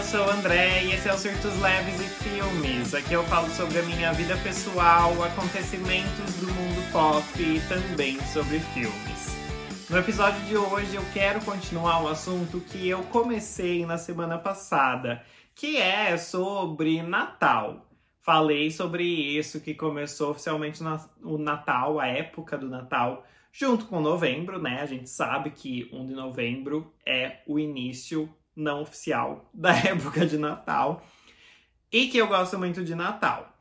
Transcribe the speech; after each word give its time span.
eu 0.00 0.04
sou 0.04 0.26
o 0.26 0.30
André 0.30 0.84
e 0.84 0.92
esse 0.94 1.10
é 1.10 1.12
o 1.12 1.18
Surtos 1.18 1.60
Leves 1.60 2.00
e 2.00 2.08
Filmes. 2.24 2.94
Aqui 2.94 3.12
eu 3.12 3.22
falo 3.24 3.50
sobre 3.50 3.80
a 3.80 3.82
minha 3.82 4.10
vida 4.14 4.34
pessoal, 4.38 5.12
acontecimentos 5.22 6.36
do 6.36 6.46
mundo 6.46 6.90
pop 6.90 7.22
e 7.38 7.60
também 7.68 8.18
sobre 8.32 8.60
filmes. 8.60 9.36
No 9.90 9.98
episódio 9.98 10.40
de 10.46 10.56
hoje 10.56 10.96
eu 10.96 11.04
quero 11.12 11.44
continuar 11.44 12.02
o 12.02 12.08
assunto 12.08 12.60
que 12.60 12.88
eu 12.88 13.02
comecei 13.04 13.84
na 13.84 13.98
semana 13.98 14.38
passada, 14.38 15.22
que 15.54 15.76
é 15.76 16.16
sobre 16.16 17.02
Natal. 17.02 17.86
Falei 18.22 18.70
sobre 18.70 19.04
isso 19.04 19.60
que 19.60 19.74
começou 19.74 20.30
oficialmente 20.30 20.82
o 21.22 21.36
Natal, 21.36 22.00
a 22.00 22.06
época 22.06 22.56
do 22.56 22.70
Natal, 22.70 23.26
junto 23.52 23.84
com 23.84 24.00
novembro, 24.00 24.58
né? 24.58 24.80
A 24.80 24.86
gente 24.86 25.10
sabe 25.10 25.50
que 25.50 25.90
1 25.92 26.06
de 26.06 26.14
novembro 26.14 26.90
é 27.04 27.42
o 27.46 27.58
início 27.58 28.34
não 28.60 28.82
oficial 28.82 29.48
da 29.54 29.74
época 29.74 30.26
de 30.26 30.38
Natal 30.38 31.04
e 31.92 32.08
que 32.08 32.18
eu 32.18 32.28
gosto 32.28 32.58
muito 32.58 32.84
de 32.84 32.94
Natal. 32.94 33.52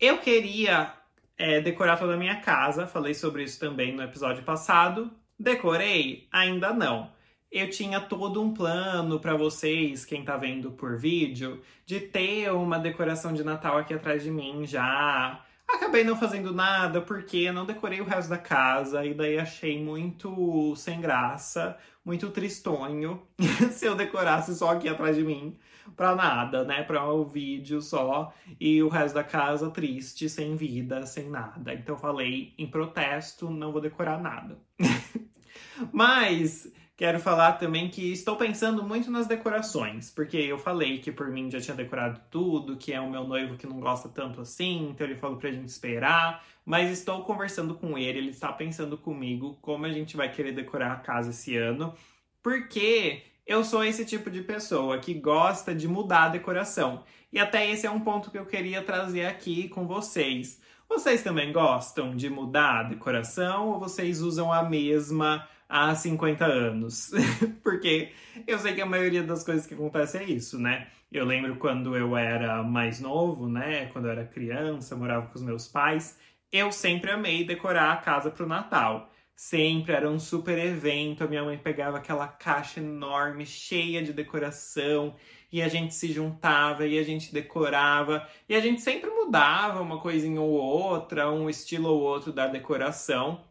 Eu 0.00 0.18
queria 0.18 0.92
é, 1.36 1.60
decorar 1.60 1.96
toda 1.96 2.14
a 2.14 2.16
minha 2.16 2.40
casa, 2.40 2.86
falei 2.86 3.14
sobre 3.14 3.44
isso 3.44 3.60
também 3.60 3.94
no 3.94 4.02
episódio 4.02 4.42
passado. 4.42 5.10
Decorei? 5.38 6.26
Ainda 6.32 6.72
não. 6.72 7.12
Eu 7.50 7.70
tinha 7.70 8.00
todo 8.00 8.42
um 8.42 8.52
plano 8.52 9.18
para 9.18 9.34
vocês, 9.34 10.04
quem 10.04 10.24
tá 10.24 10.36
vendo 10.36 10.72
por 10.72 10.98
vídeo, 10.98 11.62
de 11.86 12.00
ter 12.00 12.52
uma 12.52 12.78
decoração 12.78 13.32
de 13.32 13.42
Natal 13.42 13.78
aqui 13.78 13.94
atrás 13.94 14.22
de 14.22 14.30
mim 14.30 14.66
já. 14.66 15.42
Acabei 15.66 16.02
não 16.02 16.16
fazendo 16.16 16.52
nada 16.52 17.00
porque 17.00 17.50
não 17.52 17.64
decorei 17.64 18.00
o 18.00 18.04
resto 18.04 18.30
da 18.30 18.38
casa 18.38 19.04
e 19.04 19.14
daí 19.14 19.38
achei 19.38 19.82
muito 19.82 20.74
sem 20.76 21.00
graça, 21.00 21.76
muito 22.08 22.30
tristonho 22.30 23.20
se 23.70 23.84
eu 23.84 23.94
decorasse 23.94 24.54
só 24.54 24.70
aqui 24.70 24.88
atrás 24.88 25.14
de 25.14 25.22
mim 25.22 25.58
pra 25.94 26.14
nada, 26.14 26.64
né? 26.64 26.82
Pra 26.82 27.04
o 27.04 27.20
um 27.20 27.28
vídeo 27.28 27.82
só 27.82 28.32
e 28.58 28.82
o 28.82 28.88
resto 28.88 29.14
da 29.14 29.22
casa 29.22 29.70
triste, 29.70 30.26
sem 30.26 30.56
vida, 30.56 31.04
sem 31.04 31.28
nada. 31.28 31.74
Então 31.74 31.98
falei 31.98 32.54
em 32.56 32.66
protesto, 32.66 33.50
não 33.50 33.72
vou 33.72 33.80
decorar 33.82 34.18
nada. 34.18 34.58
Mas 35.92 36.72
Quero 36.98 37.20
falar 37.20 37.52
também 37.52 37.88
que 37.88 38.10
estou 38.10 38.34
pensando 38.34 38.82
muito 38.82 39.08
nas 39.08 39.28
decorações, 39.28 40.10
porque 40.10 40.36
eu 40.36 40.58
falei 40.58 40.98
que 40.98 41.12
por 41.12 41.28
mim 41.28 41.48
já 41.48 41.60
tinha 41.60 41.76
decorado 41.76 42.20
tudo, 42.28 42.76
que 42.76 42.92
é 42.92 43.00
o 43.00 43.08
meu 43.08 43.22
noivo 43.22 43.56
que 43.56 43.68
não 43.68 43.78
gosta 43.78 44.08
tanto 44.08 44.40
assim, 44.40 44.88
então 44.90 45.06
ele 45.06 45.14
falou 45.14 45.36
pra 45.36 45.52
gente 45.52 45.68
esperar, 45.68 46.44
mas 46.66 46.90
estou 46.90 47.22
conversando 47.22 47.76
com 47.76 47.96
ele, 47.96 48.18
ele 48.18 48.30
está 48.30 48.52
pensando 48.52 48.98
comigo 48.98 49.56
como 49.62 49.86
a 49.86 49.92
gente 49.92 50.16
vai 50.16 50.28
querer 50.28 50.50
decorar 50.50 50.90
a 50.90 50.96
casa 50.96 51.30
esse 51.30 51.56
ano, 51.56 51.94
porque 52.42 53.22
eu 53.46 53.62
sou 53.62 53.84
esse 53.84 54.04
tipo 54.04 54.28
de 54.28 54.42
pessoa 54.42 54.98
que 54.98 55.14
gosta 55.14 55.72
de 55.72 55.86
mudar 55.86 56.24
a 56.24 56.30
decoração. 56.30 57.04
E 57.32 57.38
até 57.38 57.70
esse 57.70 57.86
é 57.86 57.90
um 57.92 58.00
ponto 58.00 58.28
que 58.28 58.38
eu 58.38 58.44
queria 58.44 58.82
trazer 58.82 59.26
aqui 59.26 59.68
com 59.68 59.86
vocês. 59.86 60.60
Vocês 60.88 61.22
também 61.22 61.52
gostam 61.52 62.16
de 62.16 62.28
mudar 62.28 62.80
a 62.80 62.82
decoração 62.82 63.68
ou 63.68 63.78
vocês 63.78 64.20
usam 64.20 64.52
a 64.52 64.64
mesma 64.64 65.46
há 65.68 65.94
50 65.94 66.44
anos. 66.44 67.10
Porque 67.62 68.12
eu 68.46 68.58
sei 68.58 68.74
que 68.74 68.80
a 68.80 68.86
maioria 68.86 69.22
das 69.22 69.44
coisas 69.44 69.66
que 69.66 69.74
acontecem 69.74 70.22
é 70.22 70.24
isso, 70.24 70.58
né? 70.58 70.88
Eu 71.10 71.24
lembro 71.24 71.56
quando 71.56 71.96
eu 71.96 72.16
era 72.16 72.62
mais 72.62 73.00
novo, 73.00 73.48
né? 73.48 73.86
Quando 73.86 74.06
eu 74.06 74.12
era 74.12 74.24
criança, 74.24 74.96
morava 74.96 75.26
com 75.26 75.34
os 75.34 75.42
meus 75.42 75.68
pais, 75.68 76.18
eu 76.52 76.72
sempre 76.72 77.10
amei 77.10 77.44
decorar 77.44 77.92
a 77.92 77.96
casa 77.96 78.30
pro 78.30 78.46
Natal. 78.46 79.10
Sempre 79.34 79.92
era 79.94 80.08
um 80.08 80.18
super 80.18 80.58
evento. 80.58 81.22
A 81.22 81.26
minha 81.28 81.44
mãe 81.44 81.56
pegava 81.56 81.98
aquela 81.98 82.26
caixa 82.26 82.80
enorme, 82.80 83.46
cheia 83.46 84.02
de 84.02 84.12
decoração, 84.12 85.14
e 85.52 85.62
a 85.62 85.68
gente 85.68 85.94
se 85.94 86.12
juntava 86.12 86.86
e 86.86 86.98
a 86.98 87.02
gente 87.02 87.32
decorava. 87.32 88.26
E 88.48 88.54
a 88.54 88.60
gente 88.60 88.80
sempre 88.80 89.08
mudava 89.10 89.80
uma 89.80 90.00
coisinha 90.00 90.40
ou 90.40 90.50
outra, 90.50 91.30
um 91.30 91.48
estilo 91.48 91.88
ou 91.88 92.00
outro 92.00 92.32
da 92.32 92.46
decoração. 92.48 93.44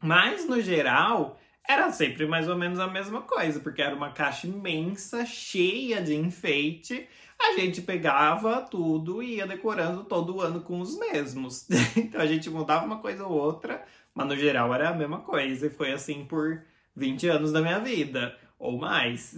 Mas 0.00 0.48
no 0.48 0.60
geral, 0.60 1.38
era 1.68 1.92
sempre 1.92 2.26
mais 2.26 2.48
ou 2.48 2.56
menos 2.56 2.80
a 2.80 2.86
mesma 2.86 3.20
coisa, 3.20 3.60
porque 3.60 3.82
era 3.82 3.94
uma 3.94 4.10
caixa 4.10 4.46
imensa, 4.46 5.26
cheia 5.26 6.00
de 6.00 6.14
enfeite. 6.14 7.06
A 7.38 7.52
gente 7.52 7.82
pegava 7.82 8.62
tudo 8.62 9.22
e 9.22 9.36
ia 9.36 9.46
decorando 9.46 10.02
todo 10.04 10.40
ano 10.40 10.62
com 10.62 10.80
os 10.80 10.98
mesmos. 10.98 11.68
então 11.94 12.22
a 12.22 12.26
gente 12.26 12.48
mudava 12.48 12.86
uma 12.86 13.00
coisa 13.00 13.26
ou 13.26 13.32
outra, 13.32 13.84
mas 14.14 14.26
no 14.26 14.34
geral 14.34 14.72
era 14.74 14.88
a 14.88 14.94
mesma 14.94 15.20
coisa. 15.20 15.66
E 15.66 15.70
foi 15.70 15.92
assim 15.92 16.24
por 16.24 16.64
20 16.96 17.28
anos 17.28 17.52
da 17.52 17.60
minha 17.60 17.78
vida, 17.78 18.34
ou 18.58 18.78
mais. 18.78 19.36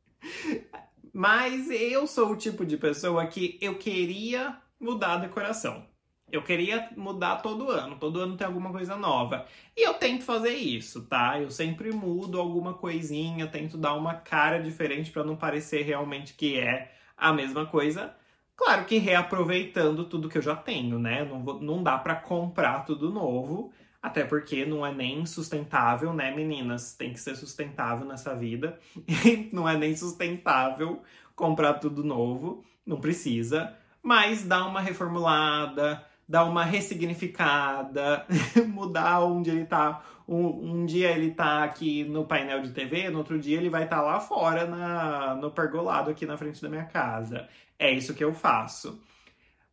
mas 1.12 1.70
eu 1.70 2.06
sou 2.06 2.32
o 2.32 2.36
tipo 2.36 2.64
de 2.64 2.78
pessoa 2.78 3.26
que 3.26 3.58
eu 3.60 3.76
queria 3.76 4.56
mudar 4.80 5.12
a 5.12 5.18
decoração. 5.18 5.86
Eu 6.34 6.42
queria 6.42 6.88
mudar 6.96 7.36
todo 7.36 7.70
ano, 7.70 7.96
todo 7.96 8.20
ano 8.20 8.36
tem 8.36 8.46
alguma 8.46 8.70
coisa 8.70 8.96
nova. 8.96 9.46
E 9.76 9.86
eu 9.86 9.94
tento 9.94 10.24
fazer 10.24 10.54
isso, 10.54 11.02
tá? 11.02 11.40
Eu 11.40 11.50
sempre 11.50 11.92
mudo 11.92 12.40
alguma 12.40 12.74
coisinha, 12.74 13.46
tento 13.46 13.78
dar 13.78 13.94
uma 13.94 14.14
cara 14.14 14.60
diferente 14.60 15.10
para 15.10 15.22
não 15.22 15.36
parecer 15.36 15.82
realmente 15.82 16.34
que 16.34 16.58
é 16.58 16.92
a 17.16 17.32
mesma 17.32 17.66
coisa. 17.66 18.14
Claro 18.56 18.84
que 18.84 18.98
reaproveitando 18.98 20.04
tudo 20.04 20.28
que 20.28 20.38
eu 20.38 20.42
já 20.42 20.56
tenho, 20.56 20.98
né? 20.98 21.24
Não, 21.24 21.42
vou, 21.42 21.60
não 21.60 21.82
dá 21.82 21.98
para 21.98 22.16
comprar 22.16 22.84
tudo 22.84 23.10
novo, 23.12 23.72
até 24.02 24.24
porque 24.24 24.64
não 24.64 24.84
é 24.84 24.92
nem 24.92 25.24
sustentável, 25.26 26.12
né, 26.12 26.34
meninas? 26.34 26.94
Tem 26.94 27.12
que 27.12 27.20
ser 27.20 27.36
sustentável 27.36 28.06
nessa 28.06 28.34
vida. 28.34 28.78
não 29.52 29.68
é 29.68 29.76
nem 29.76 29.96
sustentável 29.96 31.02
comprar 31.34 31.74
tudo 31.74 32.02
novo, 32.02 32.64
não 32.84 33.00
precisa. 33.00 33.76
Mas 34.02 34.44
dá 34.44 34.66
uma 34.66 34.80
reformulada, 34.80 36.04
dar 36.28 36.44
uma 36.44 36.64
ressignificada, 36.64 38.26
mudar 38.66 39.20
onde 39.20 39.50
ele 39.50 39.64
tá. 39.64 40.02
Um, 40.26 40.46
um, 40.46 40.86
dia 40.86 41.10
ele 41.10 41.32
tá 41.32 41.62
aqui 41.62 42.02
no 42.04 42.24
painel 42.24 42.62
de 42.62 42.70
TV, 42.70 43.10
no 43.10 43.18
outro 43.18 43.38
dia 43.38 43.58
ele 43.58 43.68
vai 43.68 43.84
estar 43.84 43.96
tá 43.96 44.02
lá 44.02 44.18
fora 44.20 44.66
na, 44.66 45.34
no 45.34 45.50
pergolado 45.50 46.10
aqui 46.10 46.24
na 46.24 46.38
frente 46.38 46.62
da 46.62 46.68
minha 46.68 46.84
casa. 46.84 47.46
É 47.78 47.90
isso 47.90 48.14
que 48.14 48.24
eu 48.24 48.32
faço. 48.32 49.00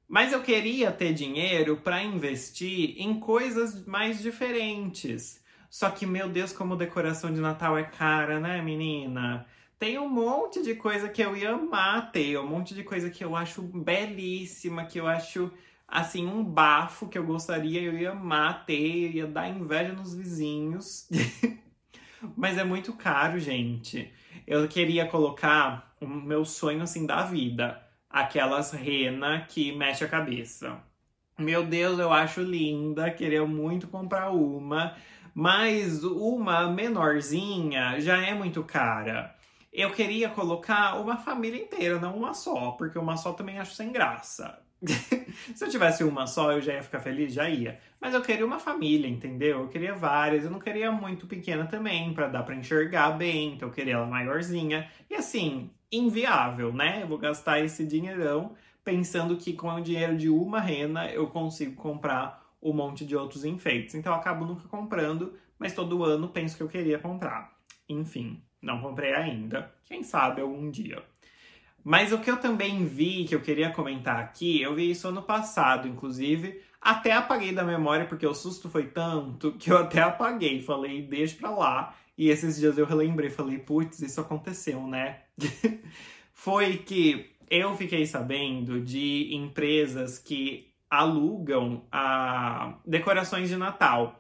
Mas 0.10 0.34
eu 0.34 0.42
queria 0.42 0.92
ter 0.92 1.14
dinheiro 1.14 1.78
para 1.78 2.04
investir 2.04 2.96
em 2.98 3.18
coisas 3.18 3.86
mais 3.86 4.22
diferentes. 4.22 5.42
Só 5.70 5.90
que, 5.90 6.06
meu 6.06 6.28
Deus, 6.28 6.52
como 6.52 6.76
decoração 6.76 7.34
de 7.34 7.40
Natal 7.40 7.78
é 7.78 7.84
cara, 7.84 8.38
né, 8.38 8.62
menina? 8.62 9.46
Tem 9.80 9.98
um 9.98 10.10
monte 10.10 10.62
de 10.62 10.76
coisa 10.76 11.08
que 11.08 11.22
eu 11.22 11.36
ia 11.36 11.52
amar 11.52 12.12
ter, 12.12 12.38
um 12.38 12.46
monte 12.46 12.76
de 12.76 12.84
coisa 12.84 13.10
que 13.10 13.24
eu 13.24 13.38
acho 13.38 13.62
belíssima, 13.62 14.84
que 14.84 15.00
eu 15.00 15.08
acho 15.08 15.50
assim, 15.92 16.26
um 16.26 16.42
bafo 16.42 17.10
que 17.10 17.18
eu 17.18 17.26
gostaria, 17.26 17.82
eu 17.82 17.98
ia 17.98 18.12
amar 18.12 18.66
ter, 18.66 19.12
ia 19.14 19.28
dar 19.28 19.50
inveja 19.50 19.92
nos 19.92 20.16
vizinhos. 20.16 21.10
Mas 22.38 22.58
é 22.58 22.64
muito 22.64 22.94
caro, 22.94 23.38
gente. 23.38 24.10
Eu 24.48 24.66
queria 24.70 25.06
colocar 25.06 25.94
o 26.00 26.08
meu 26.08 26.46
sonho, 26.46 26.82
assim, 26.82 27.06
da 27.06 27.24
vida. 27.24 27.82
Aquelas 28.10 28.72
rena 28.72 29.42
que 29.42 29.72
mexe 29.74 30.04
a 30.04 30.08
cabeça. 30.08 30.82
Meu 31.38 31.66
Deus, 31.66 32.00
eu 32.00 32.14
acho 32.14 32.42
linda, 32.42 33.12
queria 33.12 33.46
muito 33.46 33.88
comprar 33.88 34.30
uma. 34.30 34.96
Mas 35.34 36.04
uma 36.04 36.70
menorzinha 36.70 38.00
já 38.00 38.18
é 38.18 38.34
muito 38.34 38.64
cara. 38.64 39.36
Eu 39.74 39.92
queria 39.92 40.30
colocar 40.30 41.00
uma 41.00 41.18
família 41.18 41.62
inteira, 41.62 42.00
não 42.00 42.18
uma 42.18 42.34
só, 42.34 42.72
porque 42.72 43.00
uma 43.00 43.18
só 43.18 43.34
também 43.34 43.58
acho 43.58 43.74
sem 43.74 43.92
graça. 43.92 44.60
Se 45.56 45.64
eu 45.64 45.70
tivesse 45.70 46.04
uma 46.04 46.28
só, 46.28 46.52
eu 46.52 46.62
já 46.62 46.74
ia 46.74 46.84
ficar 46.84 47.00
feliz, 47.00 47.34
já 47.34 47.50
ia. 47.50 47.80
Mas 48.00 48.14
eu 48.14 48.22
queria 48.22 48.46
uma 48.46 48.60
família, 48.60 49.08
entendeu? 49.08 49.62
Eu 49.62 49.68
queria 49.68 49.94
várias, 49.94 50.44
eu 50.44 50.52
não 50.52 50.60
queria 50.60 50.92
muito 50.92 51.28
pequena 51.28 51.66
também, 51.66 52.14
para 52.14 52.28
dar 52.28 52.44
para 52.44 52.56
enxergar 52.56 53.12
bem, 53.12 53.54
então 53.54 53.70
eu 53.70 53.74
queria 53.74 53.94
ela 53.94 54.06
maiorzinha. 54.06 54.90
E 55.10 55.16
assim, 55.16 55.70
inviável, 55.92 56.74
né? 56.74 57.04
Eu 57.04 57.08
vou 57.08 57.18
gastar 57.18 57.60
esse 57.60 57.86
dinheirão 57.86 58.56
pensando 58.84 59.38
que 59.38 59.54
com 59.54 59.70
o 59.70 59.82
dinheiro 59.82 60.18
de 60.18 60.30
uma 60.30 60.60
rena 60.60 61.12
eu 61.12 61.28
consigo 61.28 61.76
comprar 61.76 62.42
um 62.62 62.74
monte 62.74 63.06
de 63.06 63.16
outros 63.16 63.44
enfeites. 63.46 63.96
Então 63.96 64.14
eu 64.14 64.20
acabo 64.20 64.46
nunca 64.46 64.68
comprando, 64.68 65.34
mas 65.58 65.74
todo 65.74 66.04
ano 66.04 66.30
penso 66.30 66.56
que 66.56 66.64
eu 66.64 66.68
queria 66.68 67.00
comprar. 67.00 67.52
Enfim, 67.88 68.42
não 68.62 68.80
comprei 68.80 69.14
ainda. 69.14 69.74
Quem 69.86 70.04
sabe 70.04 70.42
algum 70.42 70.70
dia. 70.70 71.04
Mas 71.84 72.12
o 72.12 72.20
que 72.20 72.30
eu 72.30 72.38
também 72.38 72.86
vi, 72.86 73.26
que 73.26 73.34
eu 73.34 73.42
queria 73.42 73.72
comentar 73.72 74.20
aqui, 74.20 74.62
eu 74.62 74.76
vi 74.76 74.92
isso 74.92 75.08
ano 75.08 75.22
passado, 75.22 75.88
inclusive. 75.88 76.62
Até 76.80 77.12
apaguei 77.12 77.54
da 77.54 77.64
memória, 77.64 78.06
porque 78.06 78.26
o 78.26 78.34
susto 78.34 78.70
foi 78.70 78.88
tanto 78.88 79.54
que 79.54 79.72
eu 79.72 79.78
até 79.78 80.02
apaguei. 80.02 80.62
Falei, 80.62 81.02
deixa 81.02 81.38
pra 81.38 81.50
lá. 81.52 81.96
E 82.18 82.30
esses 82.30 82.58
dias 82.58 82.78
eu 82.78 82.86
relembrei, 82.86 83.30
falei, 83.30 83.58
putz, 83.58 84.00
isso 84.02 84.22
aconteceu, 84.22 84.86
né? 84.86 85.22
foi 86.34 86.78
que 86.78 87.32
eu 87.50 87.76
fiquei 87.76 88.06
sabendo 88.06 88.80
de 88.80 89.34
empresas 89.34 90.20
que 90.20 90.72
alugam 90.90 91.86
a 91.92 92.78
decorações 92.86 93.50
de 93.50 93.58
Natal. 93.58 94.20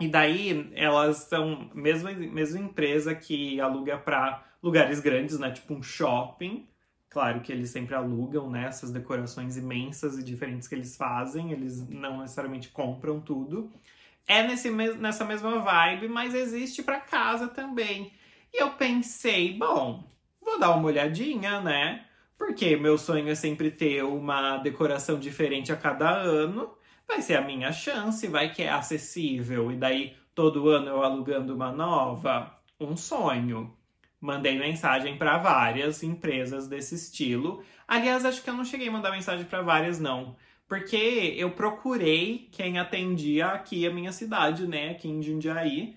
E 0.00 0.08
daí 0.08 0.70
elas 0.74 1.18
são 1.28 1.70
mesma 1.74 2.12
mesma 2.12 2.58
empresa 2.58 3.14
que 3.14 3.60
aluga 3.60 3.96
para 3.98 4.44
lugares 4.62 5.00
grandes, 5.00 5.38
né, 5.38 5.50
tipo 5.50 5.74
um 5.74 5.82
shopping 5.82 6.66
Claro 7.12 7.42
que 7.42 7.52
eles 7.52 7.68
sempre 7.68 7.94
alugam 7.94 8.48
né, 8.48 8.64
essas 8.64 8.90
decorações 8.90 9.58
imensas 9.58 10.16
e 10.16 10.22
diferentes 10.22 10.66
que 10.66 10.74
eles 10.74 10.96
fazem, 10.96 11.52
eles 11.52 11.86
não 11.86 12.22
necessariamente 12.22 12.70
compram 12.70 13.20
tudo. 13.20 13.70
É 14.26 14.42
nesse, 14.46 14.70
nessa 14.70 15.22
mesma 15.22 15.58
vibe, 15.58 16.08
mas 16.08 16.34
existe 16.34 16.82
para 16.82 16.98
casa 16.98 17.48
também. 17.48 18.10
E 18.50 18.62
eu 18.62 18.70
pensei, 18.70 19.52
bom, 19.52 20.02
vou 20.40 20.58
dar 20.58 20.70
uma 20.70 20.86
olhadinha, 20.86 21.60
né? 21.60 22.06
Porque 22.38 22.76
meu 22.76 22.96
sonho 22.96 23.28
é 23.28 23.34
sempre 23.34 23.70
ter 23.70 24.02
uma 24.02 24.56
decoração 24.56 25.18
diferente 25.18 25.70
a 25.70 25.76
cada 25.76 26.08
ano. 26.08 26.72
Vai 27.06 27.20
ser 27.20 27.34
a 27.34 27.42
minha 27.42 27.72
chance, 27.72 28.26
vai 28.26 28.50
que 28.54 28.62
é 28.62 28.70
acessível. 28.70 29.70
E 29.70 29.76
daí 29.76 30.16
todo 30.34 30.70
ano 30.70 30.88
eu 30.88 31.02
alugando 31.02 31.54
uma 31.54 31.70
nova. 31.70 32.58
Um 32.80 32.96
sonho. 32.96 33.76
Mandei 34.22 34.56
mensagem 34.56 35.18
para 35.18 35.36
várias 35.36 36.00
empresas 36.04 36.68
desse 36.68 36.94
estilo. 36.94 37.60
Aliás, 37.88 38.24
acho 38.24 38.40
que 38.40 38.48
eu 38.48 38.54
não 38.54 38.64
cheguei 38.64 38.86
a 38.86 38.92
mandar 38.92 39.10
mensagem 39.10 39.44
para 39.44 39.62
várias, 39.62 39.98
não. 39.98 40.36
Porque 40.68 41.34
eu 41.36 41.50
procurei 41.50 42.48
quem 42.52 42.78
atendia 42.78 43.48
aqui 43.48 43.84
a 43.84 43.92
minha 43.92 44.12
cidade, 44.12 44.64
né? 44.64 44.90
Aqui 44.90 45.08
em 45.08 45.20
Jundiaí. 45.20 45.96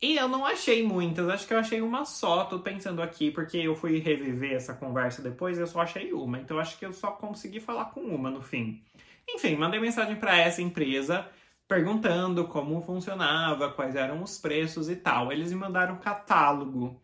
E 0.00 0.16
eu 0.16 0.28
não 0.28 0.46
achei 0.46 0.82
muitas, 0.82 1.28
acho 1.28 1.46
que 1.46 1.52
eu 1.52 1.58
achei 1.58 1.82
uma 1.82 2.06
só. 2.06 2.44
Tô 2.46 2.58
pensando 2.60 3.02
aqui, 3.02 3.30
porque 3.30 3.58
eu 3.58 3.74
fui 3.76 3.98
reviver 3.98 4.54
essa 4.54 4.72
conversa 4.72 5.20
depois 5.20 5.58
e 5.58 5.60
eu 5.60 5.66
só 5.66 5.82
achei 5.82 6.10
uma. 6.14 6.38
Então 6.38 6.58
acho 6.58 6.78
que 6.78 6.86
eu 6.86 6.92
só 6.94 7.10
consegui 7.10 7.60
falar 7.60 7.86
com 7.86 8.00
uma 8.00 8.30
no 8.30 8.40
fim. 8.40 8.82
Enfim, 9.28 9.56
mandei 9.56 9.78
mensagem 9.78 10.16
para 10.16 10.38
essa 10.38 10.62
empresa 10.62 11.28
perguntando 11.68 12.48
como 12.48 12.80
funcionava, 12.80 13.70
quais 13.70 13.94
eram 13.94 14.22
os 14.22 14.38
preços 14.38 14.88
e 14.88 14.96
tal. 14.96 15.30
Eles 15.30 15.52
me 15.52 15.58
mandaram 15.58 15.96
um 15.96 15.98
catálogo. 15.98 16.98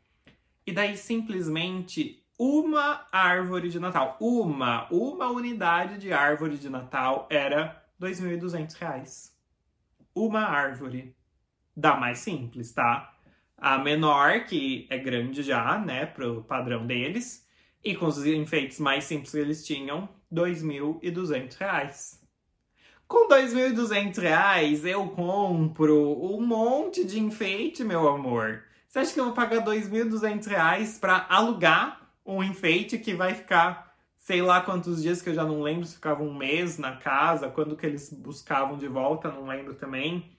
E 0.67 0.73
daí 0.73 0.97
simplesmente 0.97 2.25
uma 2.39 3.07
árvore 3.13 3.69
de 3.69 3.79
Natal, 3.79 4.17
uma, 4.21 4.89
uma 4.91 5.31
unidade 5.31 5.99
de 5.99 6.13
árvore 6.13 6.59
de 6.59 6.69
Natal 6.69 7.29
era 7.31 7.85
R$ 8.01 8.09
2.200. 8.09 9.33
Uma 10.15 10.41
árvore. 10.41 11.15
Da 11.77 11.97
mais 11.97 12.19
simples, 12.19 12.73
tá? 12.73 13.17
A 13.57 13.79
menor, 13.79 14.45
que 14.45 14.87
é 14.91 14.99
grande 14.99 15.43
já, 15.43 15.79
né, 15.79 16.07
pro 16.07 16.45
padrão 16.45 16.87
deles, 16.87 17.49
e 17.83 17.95
com 17.95 18.07
os 18.07 18.25
enfeites 18.25 18.79
mais 18.79 19.05
simples 19.05 19.33
que 19.33 19.39
eles 19.39 19.67
tinham, 19.67 20.09
R$ 20.31 20.43
2.200. 20.43 22.21
Com 23.07 23.29
R$ 23.29 23.43
2.200 23.43 24.85
eu 24.87 25.09
compro 25.11 26.35
um 26.35 26.45
monte 26.45 27.05
de 27.05 27.21
enfeite, 27.21 27.85
meu 27.85 28.09
amor. 28.09 28.65
Você 28.95 29.01
acha 29.01 29.13
que 29.15 29.19
eu 29.19 29.25
vou 29.25 29.35
pagar 29.35 29.57
R$ 29.57 29.81
2.200 29.81 31.01
para 31.01 31.27
alugar 31.29 32.01
um 32.25 32.45
enfeite 32.45 32.97
que 32.97 33.13
vai 33.13 33.35
ficar 33.35 33.93
sei 34.17 34.41
lá 34.41 34.61
quantos 34.61 35.03
dias 35.03 35.21
que 35.21 35.31
eu 35.31 35.35
já 35.35 35.43
não 35.43 35.63
lembro 35.63 35.85
se 35.85 35.97
ficava 35.97 36.23
um 36.23 36.33
mês 36.33 36.79
na 36.79 36.95
casa, 36.95 37.49
quando 37.49 37.77
que 37.77 37.85
eles 37.85 38.13
buscavam 38.13 38.79
de 38.79 38.87
volta, 38.87 39.33
não 39.33 39.47
lembro 39.47 39.75
também. 39.75 40.39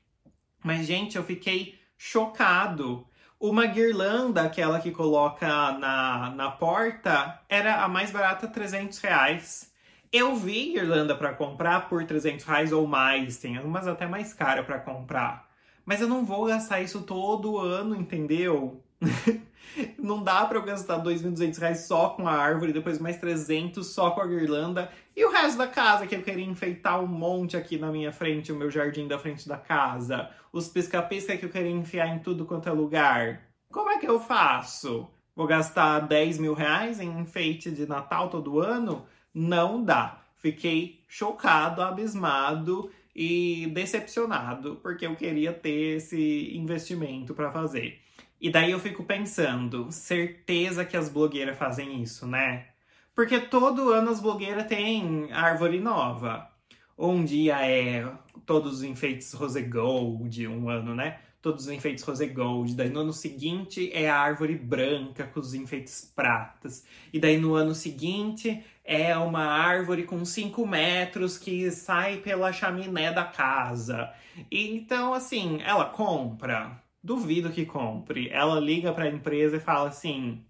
Mas 0.63 0.88
gente, 0.88 1.18
eu 1.18 1.24
fiquei 1.25 1.78
chocado. 1.98 3.06
Uma 3.38 3.66
guirlanda, 3.66 4.44
aquela 4.44 4.80
que 4.80 4.90
coloca 4.90 5.74
na, 5.74 6.30
na 6.30 6.50
porta, 6.50 7.42
era 7.50 7.84
a 7.84 7.90
mais 7.90 8.10
barata 8.10 8.48
300 8.48 8.98
reais. 9.00 9.74
Eu 10.13 10.34
vi 10.34 10.72
guirlanda 10.72 11.13
para 11.13 11.34
comprar 11.34 11.90
por 11.90 12.06
300 12.06 12.46
reais 12.46 12.72
ou 12.72 12.88
mais, 12.88 13.36
tem 13.36 13.60
umas 13.60 13.86
até 13.86 14.07
mais 14.07 14.34
cara 14.34 14.63
para 14.63 14.80
comprar. 14.80 15.46
Mas 15.85 16.01
eu 16.01 16.07
não 16.07 16.25
vou 16.25 16.45
gastar 16.45 16.81
isso 16.81 17.01
todo 17.03 17.59
ano, 17.59 17.95
entendeu? 17.95 18.81
não 19.99 20.23
dá 20.23 20.45
para 20.45 20.57
eu 20.57 20.63
gastar 20.63 21.03
2.200 21.03 21.57
reais 21.59 21.79
só 21.81 22.09
com 22.09 22.27
a 22.27 22.33
árvore, 22.33 22.73
depois 22.73 22.99
mais 22.99 23.17
300 23.17 23.85
só 23.85 24.11
com 24.11 24.21
a 24.21 24.27
guirlanda 24.27 24.91
e 25.15 25.23
o 25.23 25.31
resto 25.31 25.57
da 25.57 25.67
casa 25.67 26.07
que 26.07 26.15
eu 26.15 26.21
queria 26.21 26.45
enfeitar 26.45 26.99
um 27.01 27.07
monte 27.07 27.55
aqui 27.55 27.77
na 27.77 27.91
minha 27.91 28.11
frente, 28.11 28.51
o 28.51 28.55
meu 28.55 28.69
jardim 28.69 29.07
da 29.07 29.19
frente 29.19 29.47
da 29.47 29.57
casa, 29.57 30.29
os 30.51 30.67
pisca-pisca 30.67 31.37
que 31.37 31.45
eu 31.45 31.49
queria 31.49 31.71
enfiar 31.71 32.07
em 32.07 32.19
tudo 32.19 32.45
quanto 32.45 32.69
é 32.69 32.71
lugar. 32.71 33.41
Como 33.71 33.89
é 33.89 33.97
que 33.97 34.07
eu 34.07 34.19
faço? 34.19 35.07
Vou 35.35 35.47
gastar 35.47 35.99
10 35.99 36.39
mil 36.39 36.53
reais 36.53 36.99
em 36.99 37.19
enfeite 37.19 37.69
de 37.69 37.85
Natal 37.85 38.29
todo 38.29 38.59
ano? 38.59 39.05
Não 39.33 39.83
dá. 39.83 40.21
Fiquei 40.37 41.03
chocado, 41.07 41.81
abismado 41.81 42.89
e 43.15 43.67
decepcionado, 43.67 44.75
porque 44.81 45.06
eu 45.06 45.15
queria 45.15 45.53
ter 45.53 45.97
esse 45.97 46.56
investimento 46.56 47.33
para 47.33 47.51
fazer. 47.51 48.01
E 48.41 48.50
daí 48.50 48.71
eu 48.71 48.79
fico 48.79 49.03
pensando, 49.03 49.91
certeza 49.91 50.83
que 50.83 50.97
as 50.97 51.07
blogueiras 51.07 51.57
fazem 51.57 52.01
isso, 52.01 52.27
né? 52.27 52.67
Porque 53.15 53.39
todo 53.39 53.94
ano 53.94 54.12
as 54.12 54.19
blogueiras 54.19 54.67
têm 54.67 55.31
árvore 55.31 55.79
nova. 55.79 56.51
Um 56.97 57.23
dia 57.23 57.65
é 57.65 58.06
todos 58.45 58.75
os 58.75 58.83
enfeites 58.83 59.31
rose 59.33 59.61
gold, 59.61 60.47
um 60.47 60.69
ano, 60.69 60.94
né? 60.94 61.19
Todos 61.45 61.65
os 61.65 61.71
enfeites 61.71 62.03
rose 62.03 62.25
gold. 62.25 62.74
Daí 62.74 62.89
no 62.89 63.01
ano 63.01 63.13
seguinte 63.13 63.92
é 63.94 64.09
a 64.09 64.18
árvore 64.18 64.56
branca 64.56 65.27
com 65.27 65.39
os 65.39 65.53
enfeites 65.53 66.12
pratas. 66.15 66.83
E 67.13 67.19
daí 67.19 67.38
no 67.38 67.53
ano 67.53 67.75
seguinte 67.75 68.65
é 68.83 69.15
uma 69.15 69.44
árvore 69.44 70.06
com 70.06 70.25
5 70.25 70.65
metros 70.65 71.38
que 71.38 71.69
sai 71.69 72.18
pela 72.18 72.51
chaminé 72.51 73.12
da 73.12 73.24
casa. 73.24 74.12
Então, 74.50 75.13
assim, 75.13 75.62
ela 75.62 75.86
compra. 75.86 76.81
Duvido 77.03 77.51
que 77.51 77.63
compre. 77.63 78.27
Ela 78.30 78.59
liga 78.59 78.92
para 78.92 79.03
a 79.03 79.09
empresa 79.09 79.57
e 79.57 79.59
fala 79.59 79.89
assim: 79.89 80.44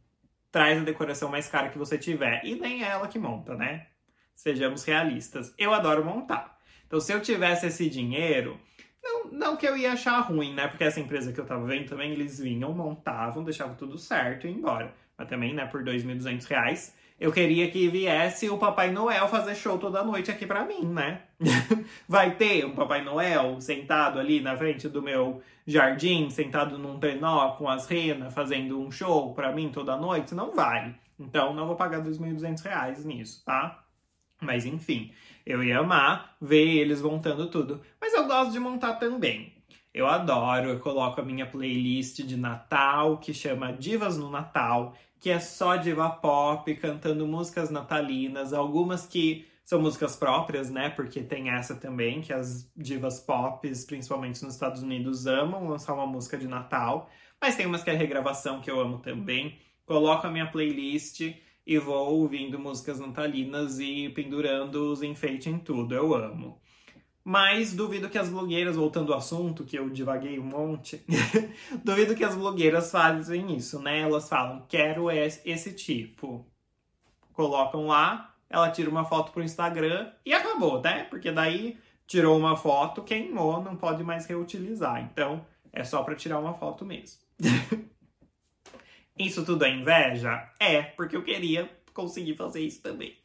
traz 0.49 0.79
a 0.79 0.85
decoração 0.85 1.27
mais 1.27 1.49
cara 1.49 1.67
que 1.67 1.77
você 1.77 1.97
tiver. 1.97 2.39
E 2.45 2.55
nem 2.55 2.85
é 2.85 2.87
ela 2.87 3.09
que 3.09 3.19
monta, 3.19 3.53
né? 3.53 3.87
Sejamos 4.33 4.85
realistas. 4.85 5.53
Eu 5.57 5.73
adoro 5.73 6.05
montar. 6.05 6.57
Então, 6.87 7.01
se 7.01 7.11
eu 7.11 7.19
tivesse 7.19 7.67
esse 7.67 7.89
dinheiro, 7.89 8.57
não, 9.05 9.31
não 9.31 9.55
que 9.55 9.67
eu 9.67 9.77
ia 9.77 9.93
achar 9.93 10.19
ruim, 10.19 10.53
né? 10.53 10.67
Porque 10.67 10.83
essa 10.83 10.99
empresa 10.99 11.31
que 11.31 11.39
eu 11.39 11.45
tava 11.45 11.65
vendo 11.65 11.87
também, 11.87 12.11
eles 12.11 12.39
vinham, 12.39 12.73
montavam, 12.73 13.43
deixavam 13.43 13.75
tudo 13.75 13.97
certo 13.97 14.47
e 14.47 14.51
embora. 14.51 14.93
Mas 15.17 15.29
também, 15.29 15.53
né, 15.53 15.65
por 15.65 15.83
2.200 15.83 16.45
reais 16.45 16.93
eu 17.19 17.31
queria 17.31 17.71
que 17.71 17.87
viesse 17.87 18.49
o 18.49 18.57
Papai 18.57 18.91
Noel 18.91 19.27
fazer 19.29 19.55
show 19.55 19.77
toda 19.77 20.03
noite 20.03 20.29
aqui 20.29 20.45
para 20.45 20.65
mim, 20.65 20.85
né? 20.85 21.21
Vai 22.07 22.35
ter 22.35 22.65
um 22.65 22.75
Papai 22.75 23.03
Noel 23.03 23.59
sentado 23.61 24.19
ali 24.19 24.41
na 24.41 24.57
frente 24.57 24.89
do 24.89 25.01
meu 25.01 25.41
jardim, 25.65 26.29
sentado 26.29 26.77
num 26.77 26.99
trenó 26.99 27.51
com 27.51 27.69
as 27.69 27.87
renas, 27.87 28.33
fazendo 28.33 28.79
um 28.79 28.91
show 28.91 29.33
para 29.33 29.53
mim 29.53 29.69
toda 29.71 29.95
noite? 29.95 30.35
Não 30.35 30.53
vai. 30.53 30.93
Então 31.17 31.53
não 31.53 31.65
vou 31.65 31.77
pagar 31.77 32.01
2.200 32.03 32.61
reais 32.61 33.05
nisso, 33.05 33.41
tá? 33.45 33.81
Mas 34.41 34.65
enfim, 34.65 35.13
eu 35.45 35.63
ia 35.63 35.79
amar 35.79 36.35
ver 36.41 36.77
eles 36.77 37.01
montando 37.01 37.49
tudo. 37.49 37.81
Mas 38.01 38.13
eu 38.13 38.25
gosto 38.25 38.51
de 38.51 38.59
montar 38.59 38.95
também. 38.95 39.53
Eu 39.93 40.07
adoro, 40.07 40.69
eu 40.69 40.79
coloco 40.79 41.21
a 41.21 41.23
minha 41.23 41.45
playlist 41.45 42.21
de 42.23 42.35
Natal, 42.35 43.17
que 43.17 43.33
chama 43.33 43.71
Divas 43.71 44.17
no 44.17 44.29
Natal, 44.29 44.93
que 45.19 45.29
é 45.29 45.39
só 45.39 45.77
diva 45.77 46.09
pop 46.09 46.73
cantando 46.75 47.25
músicas 47.25 47.69
natalinas, 47.69 48.51
algumas 48.51 49.07
que 49.07 49.47
são 49.63 49.81
músicas 49.81 50.15
próprias, 50.15 50.69
né? 50.69 50.89
Porque 50.89 51.23
tem 51.23 51.49
essa 51.49 51.75
também, 51.75 52.21
que 52.21 52.33
as 52.33 52.69
divas 52.75 53.19
pop, 53.19 53.67
principalmente 53.87 54.43
nos 54.43 54.53
Estados 54.53 54.83
Unidos, 54.83 55.25
amam 55.25 55.67
lançar 55.67 55.93
uma 55.93 56.05
música 56.05 56.37
de 56.37 56.47
Natal. 56.47 57.09
Mas 57.41 57.55
tem 57.55 57.65
umas 57.65 57.83
que 57.83 57.89
é 57.89 57.93
regravação 57.93 58.61
que 58.61 58.69
eu 58.69 58.79
amo 58.79 58.99
também. 58.99 59.57
Coloco 59.85 60.27
a 60.27 60.31
minha 60.31 60.45
playlist 60.45 61.21
e 61.65 61.77
vou 61.79 62.19
ouvindo 62.19 62.59
músicas 62.59 62.99
natalinas 62.99 63.79
e 63.79 64.09
pendurando 64.09 64.91
os 64.91 65.01
enfeites 65.01 65.47
em 65.47 65.57
tudo. 65.57 65.95
Eu 65.95 66.13
amo. 66.13 66.61
Mas 67.23 67.73
duvido 67.73 68.07
que 68.07 68.19
as 68.19 68.29
blogueiras, 68.29 68.75
voltando 68.75 69.11
ao 69.11 69.17
assunto, 69.17 69.65
que 69.65 69.79
eu 69.79 69.89
divaguei 69.89 70.37
um 70.37 70.43
monte, 70.43 71.03
duvido 71.83 72.13
que 72.13 72.23
as 72.23 72.35
blogueiras 72.35 72.91
fazem 72.91 73.57
isso, 73.57 73.81
né? 73.81 74.01
Elas 74.01 74.29
falam, 74.29 74.63
quero 74.69 75.09
esse 75.09 75.73
tipo. 75.73 76.45
Colocam 77.33 77.87
lá, 77.87 78.35
ela 78.47 78.69
tira 78.69 78.89
uma 78.89 79.03
foto 79.03 79.31
pro 79.31 79.43
Instagram 79.43 80.11
e 80.23 80.33
acabou, 80.33 80.79
né? 80.81 81.05
Porque 81.05 81.31
daí 81.31 81.79
tirou 82.05 82.37
uma 82.37 82.55
foto, 82.55 83.01
queimou, 83.01 83.63
não 83.63 83.75
pode 83.75 84.03
mais 84.03 84.27
reutilizar. 84.27 85.01
Então, 85.01 85.43
é 85.73 85.83
só 85.83 86.03
para 86.03 86.15
tirar 86.15 86.39
uma 86.39 86.53
foto 86.53 86.85
mesmo. 86.85 87.19
isso 89.17 89.45
tudo 89.45 89.65
é 89.65 89.69
inveja? 89.69 90.49
É, 90.59 90.81
porque 90.81 91.15
eu 91.15 91.23
queria 91.23 91.69
conseguir 91.93 92.35
fazer 92.35 92.61
isso 92.61 92.81
também. 92.81 93.15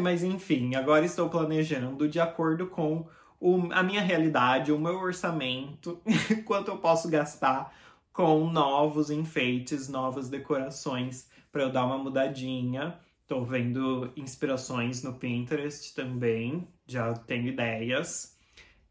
Mas 0.00 0.22
enfim, 0.22 0.74
agora 0.74 1.04
estou 1.04 1.28
planejando 1.28 2.08
de 2.08 2.20
acordo 2.20 2.66
com 2.66 3.06
o, 3.40 3.72
a 3.72 3.82
minha 3.82 4.00
realidade, 4.00 4.72
o 4.72 4.78
meu 4.78 4.98
orçamento, 4.98 6.00
quanto 6.44 6.70
eu 6.70 6.78
posso 6.78 7.08
gastar 7.08 7.74
com 8.12 8.48
novos 8.50 9.10
enfeites, 9.10 9.88
novas 9.88 10.28
decorações 10.28 11.28
para 11.52 11.62
eu 11.62 11.70
dar 11.70 11.84
uma 11.84 11.98
mudadinha. 11.98 12.98
Tô 13.26 13.44
vendo 13.44 14.12
inspirações 14.16 15.02
no 15.02 15.14
Pinterest 15.14 15.94
também, 15.94 16.66
já 16.86 17.12
tenho 17.12 17.48
ideias. 17.48 18.36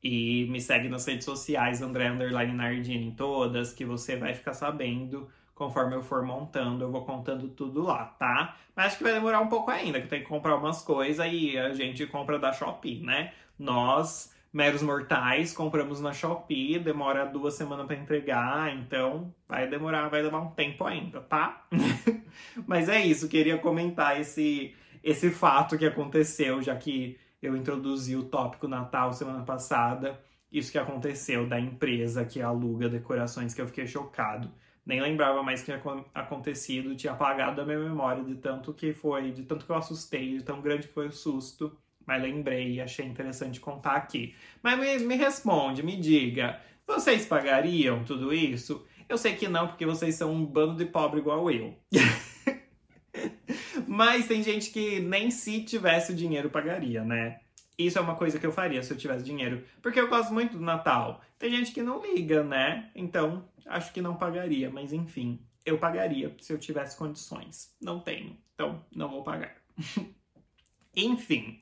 E 0.04 0.46
me 0.52 0.62
segue 0.62 0.88
nas 0.88 1.06
redes 1.06 1.26
sociais, 1.26 1.82
André 1.82 2.10
Underline 2.10 2.54
Nardini 2.54 3.08
em 3.08 3.12
todas, 3.12 3.74
que 3.74 3.84
você 3.84 4.16
vai 4.16 4.36
ficar 4.36 4.54
sabendo 4.54 5.28
conforme 5.56 5.96
eu 5.96 6.04
for 6.04 6.22
montando, 6.22 6.84
eu 6.84 6.92
vou 6.92 7.06
contando 7.06 7.48
tudo 7.48 7.82
lá, 7.82 8.06
tá? 8.20 8.58
Mas 8.76 8.88
acho 8.88 8.98
que 8.98 9.04
vai 9.04 9.14
demorar 9.14 9.40
um 9.40 9.48
pouco 9.48 9.72
ainda, 9.72 10.02
que 10.02 10.08
tem 10.08 10.20
que 10.22 10.28
comprar 10.28 10.58
umas 10.58 10.82
coisas 10.82 11.26
e 11.32 11.58
a 11.58 11.74
gente 11.74 12.06
compra 12.06 12.38
da 12.38 12.52
Shopee, 12.52 13.02
né? 13.02 13.32
Nós, 13.58 14.36
meros 14.52 14.84
mortais, 14.84 15.54
compramos 15.54 16.02
na 16.02 16.12
Shopee, 16.12 16.78
demora 16.78 17.26
duas 17.26 17.54
semanas 17.54 17.88
para 17.88 17.96
entregar, 17.96 18.76
então 18.76 19.34
vai 19.48 19.66
demorar, 19.66 20.10
vai 20.10 20.22
levar 20.22 20.42
um 20.42 20.52
tempo 20.52 20.84
ainda, 20.84 21.22
tá? 21.22 21.66
Mas 22.68 22.90
é 22.90 23.00
isso, 23.00 23.30
queria 23.30 23.58
comentar 23.58 24.20
esse, 24.20 24.76
esse 25.02 25.32
fato 25.32 25.78
que 25.78 25.86
aconteceu, 25.86 26.62
já 26.62 26.76
que 26.76 27.18
eu 27.42 27.56
introduzi 27.56 28.16
o 28.16 28.24
tópico 28.24 28.68
Natal 28.68 29.14
semana 29.14 29.44
passada. 29.44 30.20
Isso 30.52 30.72
que 30.72 30.78
aconteceu 30.78 31.48
da 31.48 31.60
empresa 31.60 32.26
que 32.26 32.42
aluga 32.42 32.90
decorações, 32.90 33.54
que 33.54 33.62
eu 33.62 33.68
fiquei 33.68 33.88
chocado. 33.88 34.52
Nem 34.86 35.02
lembrava 35.02 35.42
mais 35.42 35.62
que 35.62 35.66
tinha 35.66 35.82
acontecido, 36.14 36.96
tinha 36.96 37.14
apagado 37.14 37.56
da 37.56 37.66
minha 37.66 37.80
memória 37.80 38.24
de 38.24 38.36
tanto 38.36 38.74
que 38.74 38.94
foi, 38.94 39.32
de 39.32 39.44
tanto 39.44 39.66
que 39.66 39.72
eu 39.72 39.76
assustei, 39.76 40.38
de 40.38 40.44
tão 40.44 40.62
grande 40.62 40.88
que 40.88 40.94
foi 40.94 41.08
o 41.08 41.12
susto. 41.12 41.76
Mas 42.06 42.22
lembrei 42.22 42.74
e 42.74 42.82
achei 42.82 43.06
interessante 43.06 43.60
contar 43.60 43.96
aqui. 43.96 44.36
Mas 44.62 44.80
me, 44.80 45.00
me 45.00 45.16
responde, 45.16 45.82
me 45.82 45.96
diga, 45.96 46.62
vocês 46.86 47.26
pagariam 47.26 48.04
tudo 48.04 48.32
isso? 48.32 48.86
Eu 49.10 49.18
sei 49.18 49.36
que 49.36 49.48
não, 49.48 49.68
porque 49.68 49.86
vocês 49.86 50.16
são 50.16 50.32
um 50.32 50.46
bando 50.46 50.76
de 50.76 50.86
pobre 50.86 51.20
igual 51.20 51.50
eu. 51.50 51.76
Mas 53.88 54.28
tem 54.28 54.44
gente 54.44 54.72
que 54.72 55.00
nem 55.00 55.32
se 55.32 55.64
tivesse 55.64 56.12
o 56.12 56.16
dinheiro 56.16 56.50
pagaria, 56.50 57.04
né? 57.04 57.40
Isso 57.78 57.98
é 57.98 58.02
uma 58.02 58.16
coisa 58.16 58.40
que 58.40 58.46
eu 58.46 58.52
faria 58.52 58.82
se 58.82 58.92
eu 58.92 58.98
tivesse 58.98 59.24
dinheiro, 59.24 59.64
porque 59.82 60.00
eu 60.00 60.08
gosto 60.08 60.34
muito 60.34 60.58
do 60.58 60.64
Natal. 60.64 61.22
Tem 61.38 61.52
gente 61.52 61.72
que 61.72 61.82
não 61.82 62.02
liga, 62.02 62.44
né? 62.44 62.90
Então, 62.96 63.44
acho 63.66 63.92
que 63.92 64.02
não 64.02 64.16
pagaria, 64.16 64.70
mas 64.70 64.94
enfim, 64.94 65.40
eu 65.66 65.78
pagaria 65.78 66.34
se 66.40 66.54
eu 66.54 66.58
tivesse 66.58 66.98
condições. 66.98 67.76
Não 67.82 68.00
tenho, 68.00 68.38
então 68.54 68.82
não 68.96 69.10
vou 69.10 69.24
pagar. 69.24 69.56
enfim, 70.96 71.60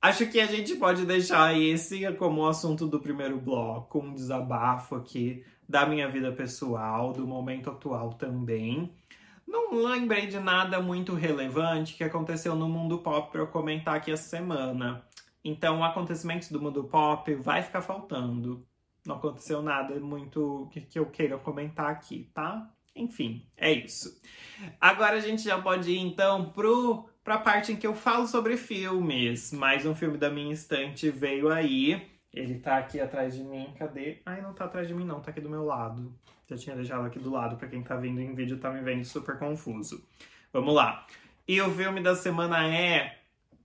acho 0.00 0.26
que 0.28 0.40
a 0.40 0.46
gente 0.46 0.76
pode 0.76 1.04
deixar 1.04 1.58
esse 1.58 2.10
como 2.12 2.42
o 2.42 2.46
assunto 2.46 2.86
do 2.86 3.00
primeiro 3.00 3.38
bloco, 3.38 3.98
um 3.98 4.14
desabafo 4.14 4.94
aqui 4.94 5.44
da 5.68 5.84
minha 5.84 6.08
vida 6.08 6.32
pessoal, 6.32 7.12
do 7.12 7.26
momento 7.26 7.70
atual 7.70 8.14
também. 8.14 8.92
Não 9.46 9.74
lembrei 9.84 10.26
de 10.26 10.40
nada 10.40 10.80
muito 10.80 11.14
relevante 11.14 11.94
que 11.94 12.02
aconteceu 12.02 12.56
no 12.56 12.68
mundo 12.68 12.98
pop 12.98 13.30
para 13.30 13.42
eu 13.42 13.46
comentar 13.46 13.94
aqui 13.94 14.10
essa 14.10 14.28
semana. 14.28 15.05
Então, 15.48 15.84
acontecimentos 15.84 16.50
do 16.50 16.60
mundo 16.60 16.82
pop 16.82 17.32
vai 17.36 17.62
ficar 17.62 17.80
faltando. 17.80 18.66
Não 19.06 19.14
aconteceu 19.14 19.62
nada 19.62 19.94
muito 20.00 20.68
que, 20.72 20.80
que 20.80 20.98
eu 20.98 21.06
queira 21.06 21.38
comentar 21.38 21.88
aqui, 21.88 22.28
tá? 22.34 22.68
Enfim, 22.96 23.46
é 23.56 23.70
isso. 23.70 24.20
Agora 24.80 25.18
a 25.18 25.20
gente 25.20 25.44
já 25.44 25.56
pode 25.62 25.92
ir 25.92 26.00
então 26.00 26.50
pro, 26.50 27.08
pra 27.22 27.38
parte 27.38 27.70
em 27.70 27.76
que 27.76 27.86
eu 27.86 27.94
falo 27.94 28.26
sobre 28.26 28.56
filmes. 28.56 29.52
Mais 29.52 29.86
um 29.86 29.94
filme 29.94 30.18
da 30.18 30.28
minha 30.30 30.52
estante 30.52 31.10
veio 31.10 31.48
aí. 31.48 32.04
Ele 32.34 32.58
tá 32.58 32.78
aqui 32.78 32.98
atrás 32.98 33.36
de 33.36 33.44
mim. 33.44 33.72
Cadê? 33.78 34.20
Ai, 34.26 34.42
não 34.42 34.52
tá 34.52 34.64
atrás 34.64 34.88
de 34.88 34.94
mim, 34.94 35.04
não, 35.04 35.20
tá 35.20 35.30
aqui 35.30 35.40
do 35.40 35.48
meu 35.48 35.64
lado. 35.64 36.12
Já 36.50 36.56
tinha 36.56 36.74
deixado 36.74 37.06
aqui 37.06 37.20
do 37.20 37.30
lado, 37.30 37.56
para 37.56 37.68
quem 37.68 37.84
tá 37.84 37.94
vendo 37.94 38.20
em 38.20 38.34
vídeo 38.34 38.58
tá 38.58 38.72
me 38.72 38.80
vendo 38.80 39.04
super 39.04 39.38
confuso. 39.38 40.04
Vamos 40.52 40.74
lá. 40.74 41.06
E 41.46 41.60
o 41.60 41.70
filme 41.70 42.00
da 42.00 42.16
semana 42.16 42.66
é 42.66 43.15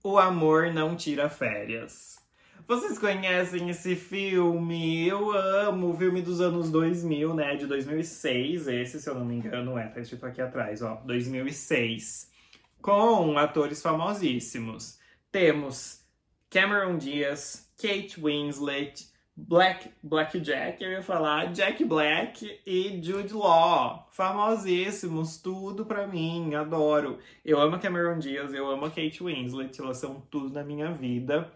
O 0.04 0.18
Amor 0.18 0.72
Não 0.72 0.96
Tira 0.96 1.30
Férias. 1.30 2.18
Vocês 2.66 2.98
conhecem 2.98 3.70
esse 3.70 3.94
filme? 3.94 5.06
Eu 5.06 5.30
amo 5.30 5.90
o 5.90 5.96
filme 5.96 6.20
dos 6.20 6.40
anos 6.40 6.72
2000, 6.72 7.32
né? 7.32 7.54
De 7.54 7.68
2006, 7.68 8.66
esse, 8.66 9.00
se 9.00 9.08
eu 9.08 9.14
não 9.14 9.24
me 9.24 9.36
engano, 9.36 9.78
é, 9.78 9.86
tá 9.86 10.00
escrito 10.00 10.26
aqui 10.26 10.42
atrás, 10.42 10.82
ó, 10.82 10.96
2006. 11.04 12.32
Com 12.80 13.38
atores 13.38 13.80
famosíssimos. 13.80 14.98
Temos 15.30 16.04
Cameron 16.50 16.98
Diaz, 16.98 17.72
Kate 17.76 18.20
Winslet, 18.20 19.08
Black, 19.34 19.90
Black 20.02 20.38
Jack, 20.40 20.84
eu 20.84 20.90
ia 20.90 21.02
falar 21.02 21.52
Jack 21.52 21.82
Black 21.84 22.60
e 22.66 23.00
Jude 23.02 23.32
Law, 23.32 24.06
famosíssimos, 24.10 25.38
tudo 25.38 25.86
pra 25.86 26.06
mim, 26.06 26.54
adoro. 26.54 27.18
Eu 27.42 27.58
amo 27.58 27.76
a 27.76 27.78
Cameron 27.78 28.18
Diaz, 28.18 28.52
eu 28.52 28.70
amo 28.70 28.84
a 28.84 28.90
Kate 28.90 29.22
Winslet, 29.22 29.80
elas 29.80 29.96
são 29.96 30.20
tudo 30.30 30.52
na 30.52 30.62
minha 30.62 30.92
vida. 30.92 31.50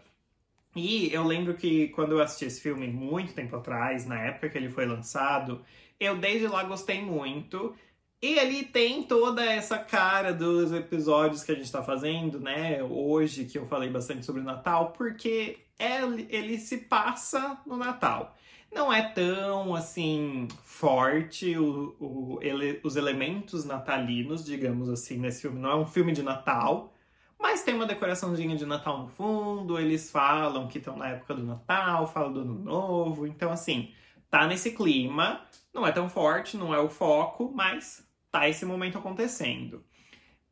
E 0.74 1.12
eu 1.12 1.24
lembro 1.24 1.54
que 1.54 1.88
quando 1.88 2.12
eu 2.12 2.22
assisti 2.22 2.46
esse 2.46 2.60
filme 2.62 2.86
muito 2.86 3.34
tempo 3.34 3.56
atrás, 3.56 4.06
na 4.06 4.20
época 4.22 4.48
que 4.50 4.58
ele 4.58 4.70
foi 4.70 4.86
lançado, 4.86 5.62
eu 6.00 6.16
desde 6.16 6.48
lá 6.48 6.64
gostei 6.64 7.02
muito. 7.02 7.74
E 8.22 8.38
ele 8.38 8.64
tem 8.64 9.02
toda 9.02 9.44
essa 9.44 9.78
cara 9.78 10.32
dos 10.32 10.72
episódios 10.72 11.44
que 11.44 11.52
a 11.52 11.54
gente 11.54 11.70
tá 11.70 11.82
fazendo, 11.82 12.40
né? 12.40 12.82
Hoje, 12.82 13.44
que 13.44 13.58
eu 13.58 13.66
falei 13.66 13.90
bastante 13.90 14.24
sobre 14.24 14.40
o 14.40 14.44
Natal, 14.44 14.92
porque 14.92 15.65
ele, 15.78 16.58
se 16.58 16.78
passa 16.78 17.58
no 17.66 17.76
Natal. 17.76 18.36
Não 18.72 18.92
é 18.92 19.02
tão 19.10 19.74
assim 19.74 20.48
forte 20.64 21.56
o, 21.56 21.96
o, 22.00 22.38
ele, 22.42 22.80
os 22.82 22.96
elementos 22.96 23.64
natalinos, 23.64 24.44
digamos 24.44 24.88
assim, 24.88 25.18
nesse 25.18 25.42
filme. 25.42 25.60
Não 25.60 25.70
é 25.70 25.76
um 25.76 25.86
filme 25.86 26.12
de 26.12 26.22
Natal, 26.22 26.92
mas 27.38 27.62
tem 27.62 27.74
uma 27.74 27.86
decoraçãozinha 27.86 28.56
de 28.56 28.66
Natal 28.66 28.98
no 29.02 29.08
fundo. 29.08 29.78
Eles 29.78 30.10
falam 30.10 30.68
que 30.68 30.78
estão 30.78 30.96
na 30.96 31.08
época 31.08 31.34
do 31.34 31.44
Natal, 31.44 32.06
falam 32.06 32.32
do 32.32 32.40
Ano 32.40 32.58
Novo. 32.58 33.26
Então, 33.26 33.50
assim, 33.50 33.92
tá 34.30 34.46
nesse 34.46 34.72
clima. 34.72 35.42
Não 35.72 35.86
é 35.86 35.92
tão 35.92 36.08
forte, 36.08 36.56
não 36.56 36.74
é 36.74 36.80
o 36.80 36.88
foco, 36.88 37.52
mas 37.54 38.06
tá 38.30 38.48
esse 38.48 38.64
momento 38.66 38.98
acontecendo. 38.98 39.84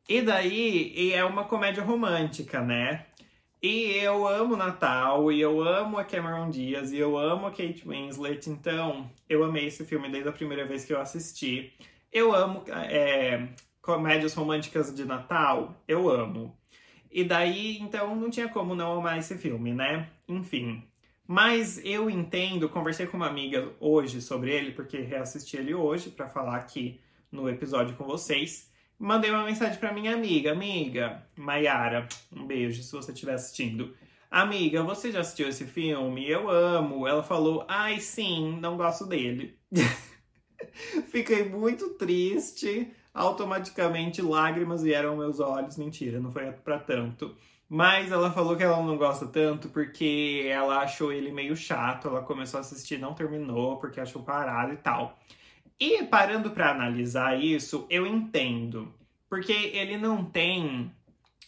E 0.07 0.21
daí, 0.21 0.93
e 0.95 1.13
é 1.13 1.23
uma 1.25 1.45
comédia 1.45 1.83
romântica, 1.83 2.61
né? 2.61 3.07
E 3.61 3.93
eu 3.93 4.27
amo 4.27 4.55
Natal, 4.55 5.31
e 5.31 5.41
eu 5.41 5.61
amo 5.61 5.97
a 5.97 6.03
Cameron 6.03 6.49
Diaz, 6.49 6.91
e 6.91 6.97
eu 6.97 7.17
amo 7.17 7.47
a 7.47 7.51
Kate 7.51 7.83
Winslet, 7.87 8.49
então 8.49 9.09
eu 9.27 9.43
amei 9.43 9.65
esse 9.65 9.83
filme 9.85 10.09
desde 10.09 10.29
a 10.29 10.33
primeira 10.33 10.65
vez 10.65 10.85
que 10.85 10.93
eu 10.93 10.99
assisti. 10.99 11.73
Eu 12.11 12.33
amo 12.35 12.63
é, 12.69 13.47
comédias 13.81 14.33
românticas 14.33 14.93
de 14.93 15.03
Natal, 15.05 15.81
eu 15.87 16.09
amo. 16.09 16.55
E 17.11 17.23
daí, 17.23 17.77
então, 17.79 18.15
não 18.15 18.29
tinha 18.29 18.49
como 18.49 18.75
não 18.75 18.99
amar 18.99 19.17
esse 19.17 19.37
filme, 19.37 19.73
né? 19.73 20.09
Enfim. 20.27 20.83
Mas 21.27 21.83
eu 21.83 22.09
entendo, 22.09 22.69
conversei 22.69 23.07
com 23.07 23.17
uma 23.17 23.27
amiga 23.27 23.71
hoje 23.79 24.21
sobre 24.21 24.51
ele, 24.51 24.71
porque 24.71 24.99
reassisti 24.99 25.57
ele 25.57 25.73
hoje 25.73 26.09
para 26.09 26.27
falar 26.29 26.57
aqui 26.57 27.01
no 27.31 27.49
episódio 27.49 27.95
com 27.95 28.03
vocês 28.03 28.69
mandei 28.99 29.31
uma 29.31 29.43
mensagem 29.43 29.79
para 29.79 29.93
minha 29.93 30.13
amiga, 30.13 30.51
amiga 30.51 31.23
Maiara, 31.35 32.07
um 32.31 32.45
beijo 32.45 32.81
se 32.81 32.91
você 32.91 33.11
estiver 33.11 33.33
assistindo. 33.33 33.93
Amiga, 34.29 34.83
você 34.83 35.11
já 35.11 35.21
assistiu 35.21 35.47
esse 35.47 35.65
filme? 35.65 36.29
Eu 36.29 36.49
amo. 36.49 37.07
Ela 37.07 37.23
falou, 37.23 37.65
ai 37.67 37.99
sim, 37.99 38.59
não 38.59 38.75
gosto 38.75 39.05
dele. 39.05 39.57
Fiquei 41.09 41.47
muito 41.47 41.91
triste. 41.91 42.91
Automaticamente 43.13 44.21
lágrimas 44.21 44.83
vieram 44.83 45.11
aos 45.11 45.19
meus 45.19 45.39
olhos. 45.39 45.77
Mentira, 45.77 46.19
não 46.19 46.31
foi 46.31 46.51
para 46.51 46.79
tanto. 46.79 47.35
Mas 47.69 48.11
ela 48.11 48.29
falou 48.31 48.55
que 48.55 48.63
ela 48.63 48.83
não 48.83 48.97
gosta 48.97 49.25
tanto 49.25 49.69
porque 49.69 50.45
ela 50.47 50.79
achou 50.79 51.13
ele 51.13 51.31
meio 51.31 51.55
chato. 51.55 52.07
Ela 52.09 52.21
começou 52.21 52.57
a 52.57 52.61
assistir, 52.61 52.99
não 52.99 53.13
terminou 53.13 53.77
porque 53.77 53.99
achou 53.99 54.21
parado 54.21 54.73
e 54.73 54.77
tal. 54.77 55.17
E 55.79 56.03
parando 56.03 56.51
para 56.51 56.71
analisar 56.71 57.41
isso, 57.41 57.85
eu 57.89 58.07
entendo. 58.07 58.93
Porque 59.29 59.51
ele 59.51 59.97
não 59.97 60.23
tem. 60.23 60.91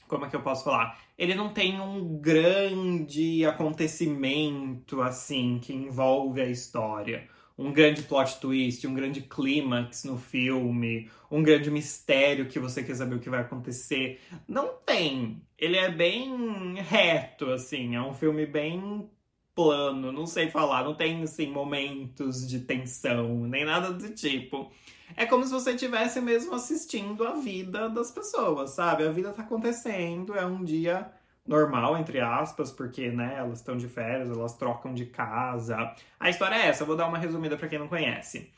Como 0.07 0.25
é 0.25 0.29
que 0.29 0.35
eu 0.35 0.41
posso 0.41 0.63
falar? 0.63 0.99
Ele 1.17 1.33
não 1.33 1.49
tem 1.49 1.79
um 1.79 2.19
grande 2.19 3.45
acontecimento 3.45 5.01
assim 5.01 5.59
que 5.59 5.73
envolve 5.73 6.41
a 6.41 6.45
história. 6.49 7.27
Um 7.57 7.71
grande 7.71 8.03
plot 8.03 8.39
twist, 8.39 8.85
um 8.85 8.93
grande 8.93 9.21
clímax 9.21 10.03
no 10.03 10.17
filme, 10.17 11.09
um 11.31 11.41
grande 11.41 11.71
mistério 11.71 12.47
que 12.47 12.59
você 12.59 12.83
quer 12.83 12.95
saber 12.95 13.15
o 13.15 13.19
que 13.19 13.31
vai 13.31 13.41
acontecer. 13.41 14.21
Não 14.47 14.75
tem. 14.85 15.41
Ele 15.57 15.77
é 15.77 15.89
bem 15.89 16.75
reto, 16.75 17.49
assim. 17.51 17.95
É 17.95 18.01
um 18.01 18.13
filme 18.13 18.45
bem 18.45 19.09
plano, 19.57 20.11
não 20.11 20.27
sei 20.27 20.51
falar, 20.51 20.83
não 20.83 20.93
tem 20.93 21.23
assim 21.23 21.51
momentos 21.51 22.47
de 22.47 22.59
tensão, 22.59 23.39
nem 23.47 23.65
nada 23.65 23.91
do 23.91 24.09
tipo. 24.11 24.71
É 25.15 25.25
como 25.25 25.43
se 25.43 25.51
você 25.51 25.71
estivesse 25.71 26.21
mesmo 26.21 26.53
assistindo 26.53 27.25
a 27.25 27.33
vida 27.33 27.89
das 27.89 28.11
pessoas, 28.11 28.69
sabe? 28.69 29.03
A 29.03 29.11
vida 29.11 29.33
tá 29.33 29.41
acontecendo, 29.41 30.35
é 30.35 30.45
um 30.45 30.63
dia 30.63 31.11
normal, 31.43 31.97
entre 31.97 32.19
aspas, 32.19 32.71
porque, 32.71 33.09
né, 33.09 33.33
elas 33.35 33.57
estão 33.57 33.75
de 33.75 33.87
férias, 33.87 34.29
elas 34.29 34.55
trocam 34.55 34.93
de 34.93 35.07
casa. 35.07 35.91
A 36.19 36.29
história 36.29 36.53
é 36.53 36.67
essa, 36.67 36.83
eu 36.83 36.87
vou 36.87 36.95
dar 36.95 37.07
uma 37.07 37.17
resumida 37.17 37.57
para 37.57 37.67
quem 37.67 37.79
não 37.79 37.87
conhece. 37.87 38.51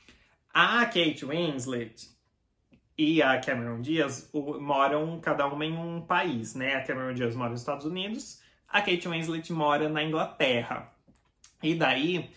A 0.54 0.86
Kate 0.86 1.24
Winslet 1.24 2.10
e 2.98 3.22
a 3.22 3.40
Cameron 3.40 3.80
Diaz 3.80 4.30
moram 4.34 5.18
cada 5.22 5.48
uma 5.48 5.66
em 5.66 5.78
um 5.78 6.02
país, 6.02 6.56
né? 6.56 6.76
A 6.76 6.84
Cameron 6.84 7.14
Diaz 7.14 7.38
mora 7.38 7.52
nos 7.52 7.62
Estados 7.62 7.86
Unidos 7.86 8.42
a 8.72 8.82
Kate 8.82 9.08
Winslet 9.08 9.52
mora 9.52 9.90
na 9.90 10.04
Inglaterra. 10.04 10.92
E 11.62 11.76
daí 11.76 12.30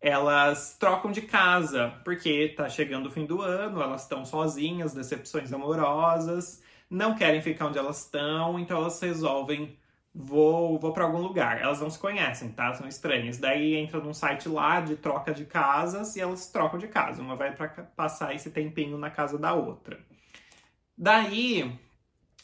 elas 0.00 0.76
trocam 0.78 1.12
de 1.12 1.22
casa, 1.22 1.94
porque 2.04 2.54
tá 2.56 2.68
chegando 2.68 3.06
o 3.06 3.10
fim 3.10 3.26
do 3.26 3.42
ano, 3.42 3.82
elas 3.82 4.02
estão 4.02 4.24
sozinhas, 4.24 4.94
decepções 4.94 5.52
amorosas, 5.52 6.62
não 6.88 7.14
querem 7.14 7.42
ficar 7.42 7.66
onde 7.66 7.78
elas 7.78 8.04
estão, 8.04 8.58
então 8.58 8.78
elas 8.78 9.00
resolvem 9.00 9.76
vou, 10.14 10.78
vou 10.78 10.92
para 10.92 11.04
algum 11.04 11.18
lugar. 11.18 11.60
Elas 11.60 11.80
não 11.80 11.90
se 11.90 11.98
conhecem, 11.98 12.50
tá? 12.50 12.72
São 12.74 12.88
estranhas. 12.88 13.38
Daí 13.38 13.74
entra 13.76 14.00
num 14.00 14.14
site 14.14 14.48
lá 14.48 14.80
de 14.80 14.96
troca 14.96 15.32
de 15.32 15.44
casas 15.44 16.16
e 16.16 16.20
elas 16.20 16.50
trocam 16.50 16.78
de 16.78 16.88
casa. 16.88 17.22
Uma 17.22 17.36
vai 17.36 17.54
para 17.54 17.68
passar 17.68 18.34
esse 18.34 18.50
tempinho 18.50 18.98
na 18.98 19.10
casa 19.10 19.38
da 19.38 19.54
outra. 19.54 19.98
Daí, 20.96 21.78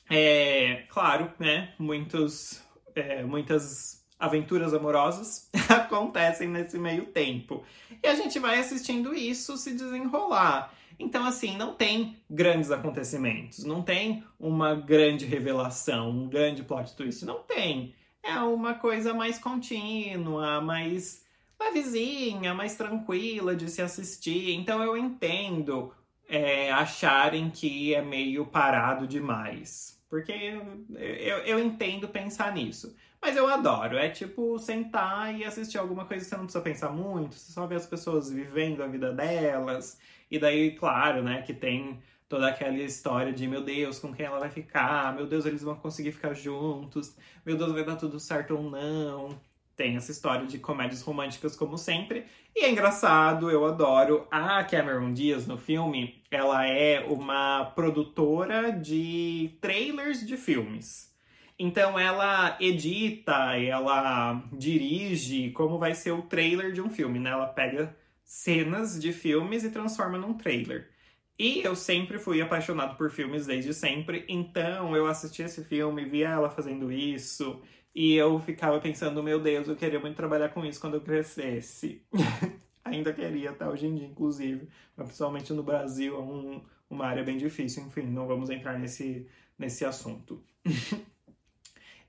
é, 0.08 0.84
claro, 0.88 1.32
né? 1.38 1.74
Muitos, 1.78 2.64
é, 2.96 3.22
muitas 3.22 4.04
aventuras 4.18 4.72
amorosas 4.72 5.50
acontecem 5.68 6.48
nesse 6.48 6.78
meio 6.78 7.06
tempo. 7.06 7.62
E 8.02 8.06
a 8.06 8.14
gente 8.14 8.38
vai 8.38 8.58
assistindo 8.58 9.14
isso 9.14 9.56
se 9.56 9.74
desenrolar. 9.74 10.72
Então, 10.98 11.26
assim, 11.26 11.56
não 11.58 11.74
tem 11.74 12.16
grandes 12.28 12.70
acontecimentos, 12.70 13.64
não 13.64 13.82
tem 13.82 14.24
uma 14.40 14.74
grande 14.74 15.26
revelação, 15.26 16.08
um 16.08 16.28
grande 16.28 16.62
plot 16.62 16.96
twist. 16.96 17.24
Não 17.26 17.40
tem. 17.42 17.94
É 18.22 18.38
uma 18.40 18.74
coisa 18.74 19.12
mais 19.12 19.38
contínua, 19.38 20.60
mais 20.62 21.22
levezinha, 21.60 22.54
mais 22.54 22.74
tranquila 22.76 23.54
de 23.54 23.68
se 23.68 23.82
assistir. 23.82 24.54
Então, 24.54 24.82
eu 24.82 24.96
entendo 24.96 25.92
é, 26.26 26.72
acharem 26.72 27.50
que 27.50 27.94
é 27.94 28.00
meio 28.00 28.46
parado 28.46 29.06
demais. 29.06 29.95
Porque 30.08 30.32
eu, 30.32 30.84
eu, 30.98 31.38
eu 31.38 31.58
entendo 31.58 32.08
pensar 32.08 32.52
nisso. 32.54 32.94
Mas 33.20 33.36
eu 33.36 33.48
adoro. 33.48 33.96
É 33.96 34.08
tipo 34.08 34.58
sentar 34.58 35.34
e 35.34 35.44
assistir 35.44 35.78
alguma 35.78 36.04
coisa 36.04 36.24
que 36.24 36.30
você 36.30 36.36
não 36.36 36.44
precisa 36.44 36.62
pensar 36.62 36.90
muito. 36.90 37.34
Você 37.34 37.52
só 37.52 37.66
vê 37.66 37.74
as 37.74 37.86
pessoas 37.86 38.30
vivendo 38.30 38.82
a 38.82 38.86
vida 38.86 39.12
delas. 39.12 39.98
E 40.30 40.38
daí, 40.38 40.76
claro, 40.76 41.22
né, 41.22 41.42
que 41.42 41.52
tem 41.54 42.00
toda 42.28 42.48
aquela 42.48 42.76
história 42.78 43.32
de 43.32 43.46
meu 43.46 43.62
Deus, 43.62 43.98
com 43.98 44.12
quem 44.12 44.26
ela 44.26 44.38
vai 44.40 44.50
ficar, 44.50 45.14
meu 45.14 45.26
Deus, 45.26 45.46
eles 45.46 45.62
vão 45.62 45.76
conseguir 45.76 46.12
ficar 46.12 46.34
juntos, 46.34 47.16
meu 47.44 47.56
Deus, 47.56 47.72
vai 47.72 47.84
dar 47.84 47.96
tudo 47.96 48.18
certo 48.18 48.56
ou 48.56 48.62
não. 48.70 49.40
Tem 49.76 49.94
essa 49.96 50.10
história 50.10 50.46
de 50.46 50.58
comédias 50.58 51.02
românticas 51.02 51.54
como 51.54 51.76
sempre. 51.76 52.24
E 52.54 52.64
é 52.64 52.70
engraçado, 52.70 53.50
eu 53.50 53.66
adoro. 53.66 54.26
A 54.30 54.64
Cameron 54.64 55.12
Diaz 55.12 55.46
no 55.46 55.58
filme, 55.58 56.22
ela 56.30 56.66
é 56.66 57.04
uma 57.04 57.66
produtora 57.66 58.72
de 58.72 59.56
trailers 59.60 60.26
de 60.26 60.38
filmes. 60.38 61.14
Então 61.58 61.98
ela 61.98 62.56
edita, 62.58 63.56
ela 63.56 64.42
dirige 64.52 65.50
como 65.50 65.78
vai 65.78 65.94
ser 65.94 66.12
o 66.12 66.22
trailer 66.22 66.72
de 66.72 66.80
um 66.80 66.88
filme, 66.88 67.18
né? 67.18 67.30
Ela 67.30 67.46
pega 67.46 67.94
cenas 68.24 69.00
de 69.00 69.12
filmes 69.12 69.62
e 69.62 69.70
transforma 69.70 70.16
num 70.18 70.34
trailer. 70.34 70.90
E 71.38 71.60
eu 71.60 71.76
sempre 71.76 72.18
fui 72.18 72.40
apaixonado 72.40 72.96
por 72.96 73.10
filmes 73.10 73.46
desde 73.46 73.74
sempre, 73.74 74.24
então 74.26 74.96
eu 74.96 75.06
assisti 75.06 75.42
esse 75.42 75.62
filme, 75.64 76.04
via 76.06 76.30
ela 76.30 76.48
fazendo 76.48 76.90
isso, 76.90 77.62
e 77.96 78.14
eu 78.14 78.38
ficava 78.38 78.78
pensando, 78.78 79.22
meu 79.22 79.40
Deus, 79.40 79.68
eu 79.68 79.74
queria 79.74 79.98
muito 79.98 80.14
trabalhar 80.16 80.50
com 80.50 80.62
isso 80.66 80.78
quando 80.78 80.94
eu 80.94 81.00
crescesse. 81.00 82.02
Ainda 82.84 83.10
queria 83.10 83.48
até 83.48 83.66
hoje 83.66 83.86
em 83.86 83.94
dia, 83.94 84.06
inclusive, 84.06 84.68
mas 84.94 85.06
principalmente 85.06 85.50
no 85.54 85.62
Brasil 85.62 86.14
é 86.14 86.20
um, 86.20 86.60
uma 86.90 87.06
área 87.06 87.24
bem 87.24 87.38
difícil, 87.38 87.84
enfim, 87.84 88.02
não 88.02 88.26
vamos 88.26 88.50
entrar 88.50 88.78
nesse, 88.78 89.26
nesse 89.58 89.82
assunto. 89.82 90.44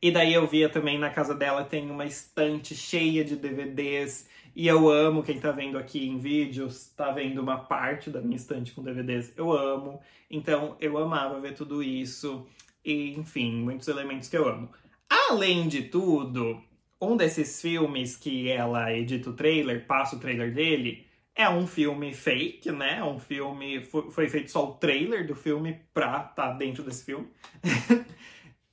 e 0.02 0.12
daí 0.12 0.34
eu 0.34 0.46
via 0.46 0.68
também 0.68 1.00
na 1.00 1.10
casa 1.10 1.34
dela 1.34 1.64
tem 1.64 1.90
uma 1.90 2.04
estante 2.04 2.76
cheia 2.76 3.24
de 3.24 3.38
DVDs 3.38 4.28
e 4.54 4.68
eu 4.68 4.90
amo 4.90 5.24
quem 5.24 5.40
tá 5.40 5.54
vendo 5.54 5.78
aqui 5.78 6.06
em 6.06 6.18
vídeos, 6.18 6.90
tá 6.98 7.12
vendo 7.12 7.42
uma 7.42 7.60
parte 7.60 8.10
da 8.10 8.20
minha 8.20 8.36
estante 8.36 8.74
com 8.74 8.84
DVDs. 8.84 9.32
Eu 9.38 9.54
amo. 9.54 10.02
Então 10.30 10.76
eu 10.82 10.98
amava 10.98 11.40
ver 11.40 11.54
tudo 11.54 11.82
isso. 11.82 12.46
E, 12.84 13.14
enfim, 13.14 13.54
muitos 13.54 13.88
elementos 13.88 14.28
que 14.28 14.38
eu 14.38 14.50
amo. 14.50 14.70
Além 15.10 15.68
de 15.68 15.84
tudo, 15.84 16.62
um 17.02 17.16
desses 17.16 17.62
filmes 17.62 18.16
que 18.16 18.50
ela 18.50 18.94
edita 18.94 19.30
o 19.30 19.34
trailer, 19.34 19.86
passa 19.86 20.16
o 20.16 20.20
trailer 20.20 20.54
dele, 20.54 21.06
é 21.36 21.48
um 21.48 21.68
filme 21.68 22.14
fake, 22.14 22.72
né? 22.72 23.04
Um 23.04 23.20
filme. 23.20 23.84
Foi 23.86 24.28
feito 24.28 24.50
só 24.52 24.70
o 24.70 24.74
trailer 24.74 25.28
do 25.28 25.36
filme 25.36 25.80
pra 25.94 26.18
estar 26.18 26.34
tá 26.34 26.54
dentro 26.54 26.84
desse 26.84 27.06
filme. 27.06 27.28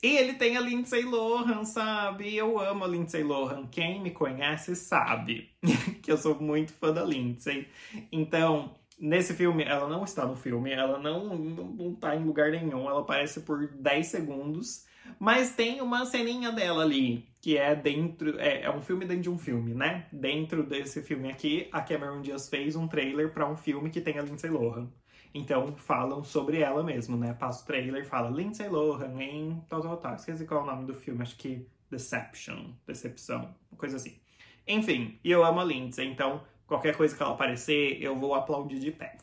E 0.05 0.19
ele 0.19 0.35
tem 0.35 0.55
a 0.55 0.61
Lindsay 0.61 1.03
Lohan, 1.03 1.65
sabe? 1.65 2.37
Eu 2.37 2.61
amo 2.61 2.85
a 2.85 2.87
Lindsay 2.87 3.23
Lohan. 3.23 3.67
Quem 3.69 4.03
me 4.03 4.11
conhece 4.11 4.77
sabe 4.77 5.49
que 6.03 6.13
eu 6.13 6.19
sou 6.19 6.39
muito 6.39 6.75
fã 6.75 6.93
da 6.93 7.03
Lindsay. 7.03 7.67
Então, 8.13 8.75
nesse 8.99 9.33
filme, 9.33 9.65
ela 9.65 9.89
não 9.89 10.05
está 10.05 10.27
no 10.27 10.37
filme, 10.37 10.71
ela 10.73 10.99
não, 10.99 11.35
não 11.35 11.95
tá 11.95 12.15
em 12.15 12.23
lugar 12.23 12.51
nenhum, 12.51 12.87
ela 12.87 13.01
aparece 13.01 13.41
por 13.41 13.67
10 13.67 14.07
segundos. 14.07 14.85
Mas 15.19 15.55
tem 15.55 15.81
uma 15.81 16.05
ceninha 16.07 16.51
dela 16.51 16.83
ali, 16.83 17.27
que 17.41 17.57
é 17.57 17.75
dentro. 17.75 18.39
É, 18.39 18.63
é 18.63 18.71
um 18.71 18.83
filme 18.83 19.05
dentro 19.05 19.23
de 19.23 19.31
um 19.31 19.39
filme, 19.39 19.75
né? 19.75 20.07
Dentro 20.13 20.63
desse 20.65 21.03
filme 21.03 21.31
aqui, 21.31 21.69
a 21.73 21.81
Cameron 21.81 22.21
Diaz 22.21 22.49
fez 22.49 22.77
um 22.77 22.89
trailer 22.89 23.33
para 23.33 23.49
um 23.49 23.57
filme 23.57 23.91
que 23.91 24.01
tem 24.01 24.19
a 24.19 24.23
Lindsay 24.23 24.51
Lohan. 24.51 24.89
Então 25.35 25.75
falam 25.77 26.23
sobre 26.23 26.61
ela 26.61 26.83
mesmo, 26.83 27.17
né? 27.17 27.35
Passa 27.35 27.63
o 27.63 27.67
trailer, 27.67 28.07
fala 28.07 28.31
Lindsay 28.31 28.69
Lohan 28.69 29.21
em 29.21 29.61
tal, 29.69 29.81
tal, 29.81 29.97
tal. 29.97 30.15
Esqueci 30.15 30.47
qual 30.47 30.61
é 30.61 30.63
o 30.63 30.67
nome 30.67 30.85
do 30.87 30.95
filme, 30.95 31.23
acho 31.23 31.37
que 31.37 31.67
Deception, 31.91 32.73
Decepção, 32.87 33.55
coisa 33.77 33.97
assim. 33.97 34.19
Enfim, 34.67 35.19
e 35.23 35.31
eu 35.31 35.45
amo 35.45 35.61
a 35.61 35.65
Lindsay, 35.65 36.07
então 36.07 36.43
qualquer 36.67 36.97
coisa 36.97 37.17
que 37.17 37.23
ela 37.23 37.33
aparecer, 37.33 38.03
eu 38.03 38.17
vou 38.17 38.35
aplaudir 38.35 38.79
de 38.79 38.91
pé. 38.91 39.17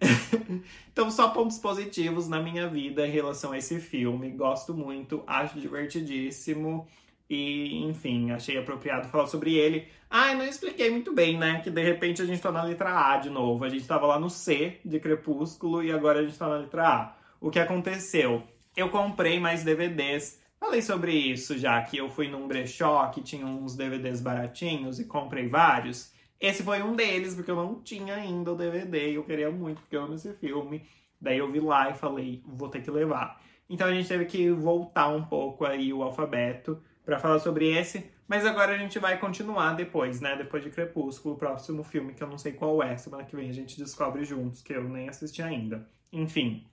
então, 0.90 1.10
só 1.10 1.28
pontos 1.28 1.58
positivos 1.58 2.28
na 2.28 2.40
minha 2.40 2.68
vida 2.68 3.06
em 3.06 3.10
relação 3.10 3.52
a 3.52 3.58
esse 3.58 3.78
filme. 3.80 4.30
Gosto 4.30 4.74
muito, 4.74 5.22
acho 5.26 5.58
divertidíssimo. 5.58 6.86
E, 7.28 7.82
enfim, 7.84 8.30
achei 8.30 8.56
apropriado 8.56 9.08
falar 9.08 9.26
sobre 9.26 9.54
ele. 9.54 9.88
Ah, 10.08 10.32
não 10.34 10.44
expliquei 10.44 10.90
muito 10.90 11.12
bem, 11.12 11.36
né? 11.36 11.60
Que 11.60 11.70
de 11.70 11.82
repente 11.82 12.22
a 12.22 12.24
gente 12.24 12.40
tá 12.40 12.52
na 12.52 12.62
letra 12.62 13.12
A 13.12 13.16
de 13.16 13.28
novo. 13.30 13.64
A 13.64 13.68
gente 13.68 13.86
tava 13.86 14.06
lá 14.06 14.18
no 14.18 14.30
C 14.30 14.78
de 14.84 15.00
Crepúsculo 15.00 15.82
e 15.82 15.90
agora 15.90 16.20
a 16.20 16.22
gente 16.22 16.38
tá 16.38 16.48
na 16.48 16.58
letra 16.58 16.88
A. 16.88 17.16
O 17.40 17.50
que 17.50 17.58
aconteceu? 17.58 18.42
Eu 18.76 18.90
comprei 18.90 19.40
mais 19.40 19.64
DVDs. 19.64 20.40
Falei 20.58 20.80
sobre 20.80 21.12
isso 21.12 21.58
já, 21.58 21.82
que 21.82 21.96
eu 21.96 22.08
fui 22.08 22.28
num 22.28 22.46
brechó 22.46 23.06
que 23.08 23.20
tinha 23.20 23.44
uns 23.44 23.76
DVDs 23.76 24.20
baratinhos 24.20 24.98
e 25.00 25.04
comprei 25.04 25.48
vários. 25.48 26.12
Esse 26.40 26.62
foi 26.62 26.82
um 26.82 26.94
deles, 26.94 27.34
porque 27.34 27.50
eu 27.50 27.56
não 27.56 27.80
tinha 27.82 28.14
ainda 28.14 28.52
o 28.52 28.56
DVD 28.56 29.10
e 29.10 29.14
eu 29.14 29.24
queria 29.24 29.50
muito, 29.50 29.80
porque 29.80 29.96
eu 29.96 30.02
amo 30.02 30.14
esse 30.14 30.32
filme. 30.34 30.86
Daí 31.20 31.38
eu 31.38 31.50
vi 31.50 31.60
lá 31.60 31.90
e 31.90 31.94
falei, 31.94 32.42
vou 32.46 32.68
ter 32.68 32.82
que 32.82 32.90
levar. 32.90 33.40
Então 33.68 33.86
a 33.88 33.92
gente 33.92 34.08
teve 34.08 34.26
que 34.26 34.50
voltar 34.50 35.08
um 35.08 35.24
pouco 35.24 35.64
aí 35.64 35.92
o 35.92 36.02
alfabeto 36.02 36.80
para 37.04 37.18
falar 37.18 37.38
sobre 37.38 37.70
esse, 37.70 38.10
mas 38.28 38.44
agora 38.44 38.74
a 38.74 38.78
gente 38.78 38.98
vai 38.98 39.18
continuar 39.18 39.74
depois, 39.74 40.20
né? 40.20 40.36
Depois 40.36 40.62
de 40.62 40.70
Crepúsculo, 40.70 41.34
o 41.34 41.38
próximo 41.38 41.82
filme, 41.82 42.12
que 42.12 42.22
eu 42.22 42.28
não 42.28 42.38
sei 42.38 42.52
qual 42.52 42.82
é, 42.82 42.96
semana 42.96 43.24
que 43.24 43.36
vem 43.36 43.48
a 43.48 43.52
gente 43.52 43.78
descobre 43.78 44.24
juntos, 44.24 44.62
que 44.62 44.72
eu 44.72 44.84
nem 44.84 45.08
assisti 45.08 45.42
ainda. 45.42 45.88
Enfim, 46.12 46.66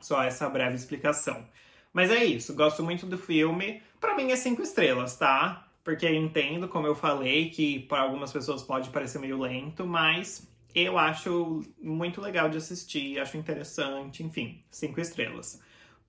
só 0.00 0.22
essa 0.22 0.48
breve 0.48 0.74
explicação. 0.74 1.46
Mas 1.92 2.10
é 2.10 2.24
isso, 2.24 2.54
gosto 2.54 2.82
muito 2.82 3.06
do 3.06 3.16
filme. 3.16 3.82
Para 4.00 4.16
mim 4.16 4.32
é 4.32 4.36
cinco 4.36 4.62
estrelas, 4.62 5.16
tá? 5.16 5.68
Porque 5.84 6.06
eu 6.06 6.14
entendo, 6.14 6.66
como 6.66 6.86
eu 6.86 6.94
falei, 6.94 7.50
que 7.50 7.80
para 7.80 8.00
algumas 8.00 8.32
pessoas 8.32 8.62
pode 8.62 8.88
parecer 8.88 9.18
meio 9.18 9.38
lento, 9.38 9.86
mas 9.86 10.50
eu 10.74 10.98
acho 10.98 11.62
muito 11.80 12.20
legal 12.20 12.48
de 12.48 12.56
assistir, 12.56 13.20
acho 13.20 13.36
interessante, 13.36 14.22
enfim, 14.22 14.64
cinco 14.70 15.00
estrelas. 15.00 15.60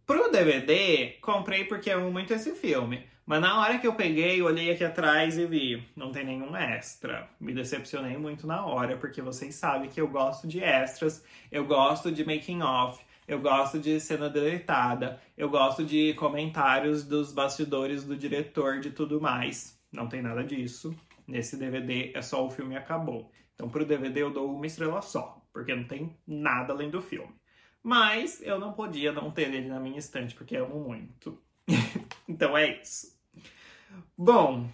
Pro 0.06 0.32
DVD, 0.32 1.18
comprei 1.22 1.66
porque 1.66 1.92
amo 1.92 2.12
muito 2.12 2.34
esse 2.34 2.54
filme. 2.56 3.04
Mas 3.26 3.42
na 3.42 3.60
hora 3.60 3.80
que 3.80 3.88
eu 3.88 3.96
peguei, 3.96 4.40
olhei 4.42 4.70
aqui 4.72 4.84
atrás 4.84 5.36
e 5.38 5.48
vi, 5.48 5.84
não 5.96 6.12
tem 6.12 6.24
nenhum 6.24 6.56
extra. 6.56 7.28
Me 7.40 7.54
decepcionei 7.54 8.16
muito 8.18 8.46
na 8.46 8.64
hora, 8.66 8.98
porque 8.98 9.20
vocês 9.20 9.56
sabem 9.56 9.90
que 9.90 10.00
eu 10.00 10.08
gosto 10.08 10.48
de 10.48 10.64
extras, 10.64 11.24
eu 11.52 11.66
gosto 11.66 12.12
de 12.12 12.24
making 12.24 12.62
off, 12.62 13.04
eu 13.28 13.40
gosto 13.40 13.80
de 13.80 14.00
cena 14.00 14.30
deletada, 14.30 15.20
eu 15.38 15.50
gosto 15.50 15.84
de 15.84 16.14
comentários 16.14 17.04
dos 17.04 17.34
bastidores 17.34 18.04
do 18.04 18.16
diretor, 18.16 18.80
de 18.80 18.92
tudo 18.92 19.20
mais. 19.20 19.80
Não 19.92 20.08
tem 20.08 20.22
nada 20.22 20.44
disso. 20.44 20.96
Nesse 21.28 21.58
DVD 21.58 22.12
é 22.14 22.22
só 22.22 22.46
o 22.46 22.52
filme 22.52 22.76
acabou. 22.76 23.32
Então 23.56 23.70
pro 23.70 23.86
DVD 23.86 24.22
eu 24.22 24.32
dou 24.32 24.54
uma 24.54 24.68
estrela 24.68 25.02
só, 25.02 25.42
porque 25.52 25.74
não 25.74 25.86
tem 25.86 26.16
nada 26.28 26.74
além 26.74 26.90
do 26.90 27.02
filme. 27.02 27.34
Mas 27.82 28.42
eu 28.42 28.60
não 28.60 28.74
podia 28.74 29.12
não 29.12 29.32
ter 29.32 29.54
ele 29.54 29.70
na 29.70 29.80
minha 29.80 30.00
estante, 30.00 30.36
porque 30.36 30.56
amo 30.56 30.80
muito. 30.80 31.42
então 32.28 32.58
é 32.58 32.80
isso. 32.82 33.16
Bom, 34.18 34.70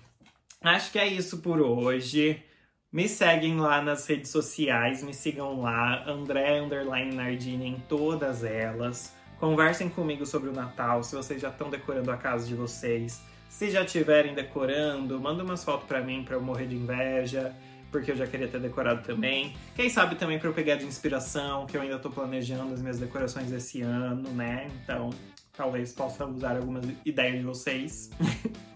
acho 0.62 0.92
que 0.92 1.00
é 1.00 1.08
isso 1.08 1.42
por 1.42 1.62
hoje. 1.62 2.44
Me 2.91 3.08
seguem 3.08 3.56
lá 3.56 3.82
nas 3.82 4.06
redes 4.06 4.32
sociais, 4.32 5.01
me 5.01 5.13
sigam 5.13 5.62
lá, 5.62 6.04
André 6.06 6.60
Underline 6.60 7.15
Nardini 7.15 7.65
em 7.65 7.80
todas 7.88 8.43
elas. 8.43 9.15
Conversem 9.39 9.88
comigo 9.88 10.25
sobre 10.25 10.49
o 10.49 10.51
Natal, 10.51 11.01
se 11.01 11.15
vocês 11.15 11.41
já 11.41 11.47
estão 11.47 11.69
decorando 11.69 12.12
a 12.12 12.17
casa 12.17 12.45
de 12.45 12.54
vocês. 12.54 13.21
Se 13.47 13.71
já 13.71 13.84
estiverem 13.84 14.36
decorando, 14.36 15.17
manda 15.21 15.41
umas 15.41 15.63
fotos 15.63 15.88
para 15.88 16.01
mim 16.01 16.25
para 16.25 16.36
eu 16.36 16.41
morrer 16.41 16.67
de 16.67 16.75
inveja. 16.75 17.56
porque 17.89 18.12
eu 18.12 18.15
já 18.15 18.27
queria 18.27 18.47
ter 18.49 18.60
decorado 18.60 19.04
também. 19.04 19.56
Quem 19.73 19.89
sabe 19.89 20.15
também 20.15 20.38
para 20.38 20.49
eu 20.49 20.54
pegar 20.54 20.75
de 20.75 20.86
inspiração, 20.86 21.65
que 21.65 21.77
eu 21.77 21.82
ainda 21.82 21.97
tô 21.97 22.10
planejando 22.10 22.73
as 22.73 22.82
minhas 22.82 22.99
decorações 22.99 23.51
esse 23.54 23.82
ano, 23.82 24.30
né? 24.32 24.69
Então, 24.84 25.12
talvez 25.56 25.93
possa 25.93 26.25
usar 26.25 26.58
algumas 26.58 26.86
ideias 27.06 27.38
de 27.38 27.43
vocês. 27.43 28.10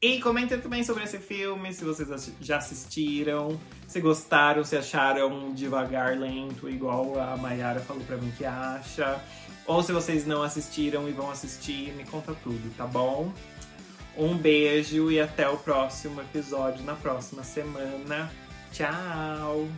e 0.00 0.20
comentem 0.20 0.60
também 0.60 0.82
sobre 0.84 1.04
esse 1.04 1.18
filme, 1.18 1.72
se 1.72 1.84
vocês 1.84 2.32
já 2.40 2.58
assistiram, 2.58 3.58
se 3.86 4.00
gostaram, 4.00 4.64
se 4.64 4.76
acharam 4.76 5.52
devagar, 5.52 6.16
lento, 6.16 6.68
igual 6.68 7.18
a 7.18 7.36
Mayara 7.36 7.80
falou 7.80 8.02
pra 8.04 8.16
mim 8.16 8.32
que 8.36 8.44
acha. 8.44 9.20
Ou 9.66 9.82
se 9.82 9.92
vocês 9.92 10.26
não 10.26 10.42
assistiram 10.42 11.08
e 11.08 11.12
vão 11.12 11.30
assistir, 11.30 11.92
me 11.94 12.04
conta 12.04 12.34
tudo, 12.42 12.74
tá 12.76 12.86
bom? 12.86 13.32
Um 14.16 14.36
beijo 14.36 15.10
e 15.10 15.20
até 15.20 15.48
o 15.48 15.56
próximo 15.58 16.20
episódio 16.20 16.82
na 16.84 16.94
próxima 16.94 17.44
semana. 17.44 18.30
Tchau! 18.72 19.68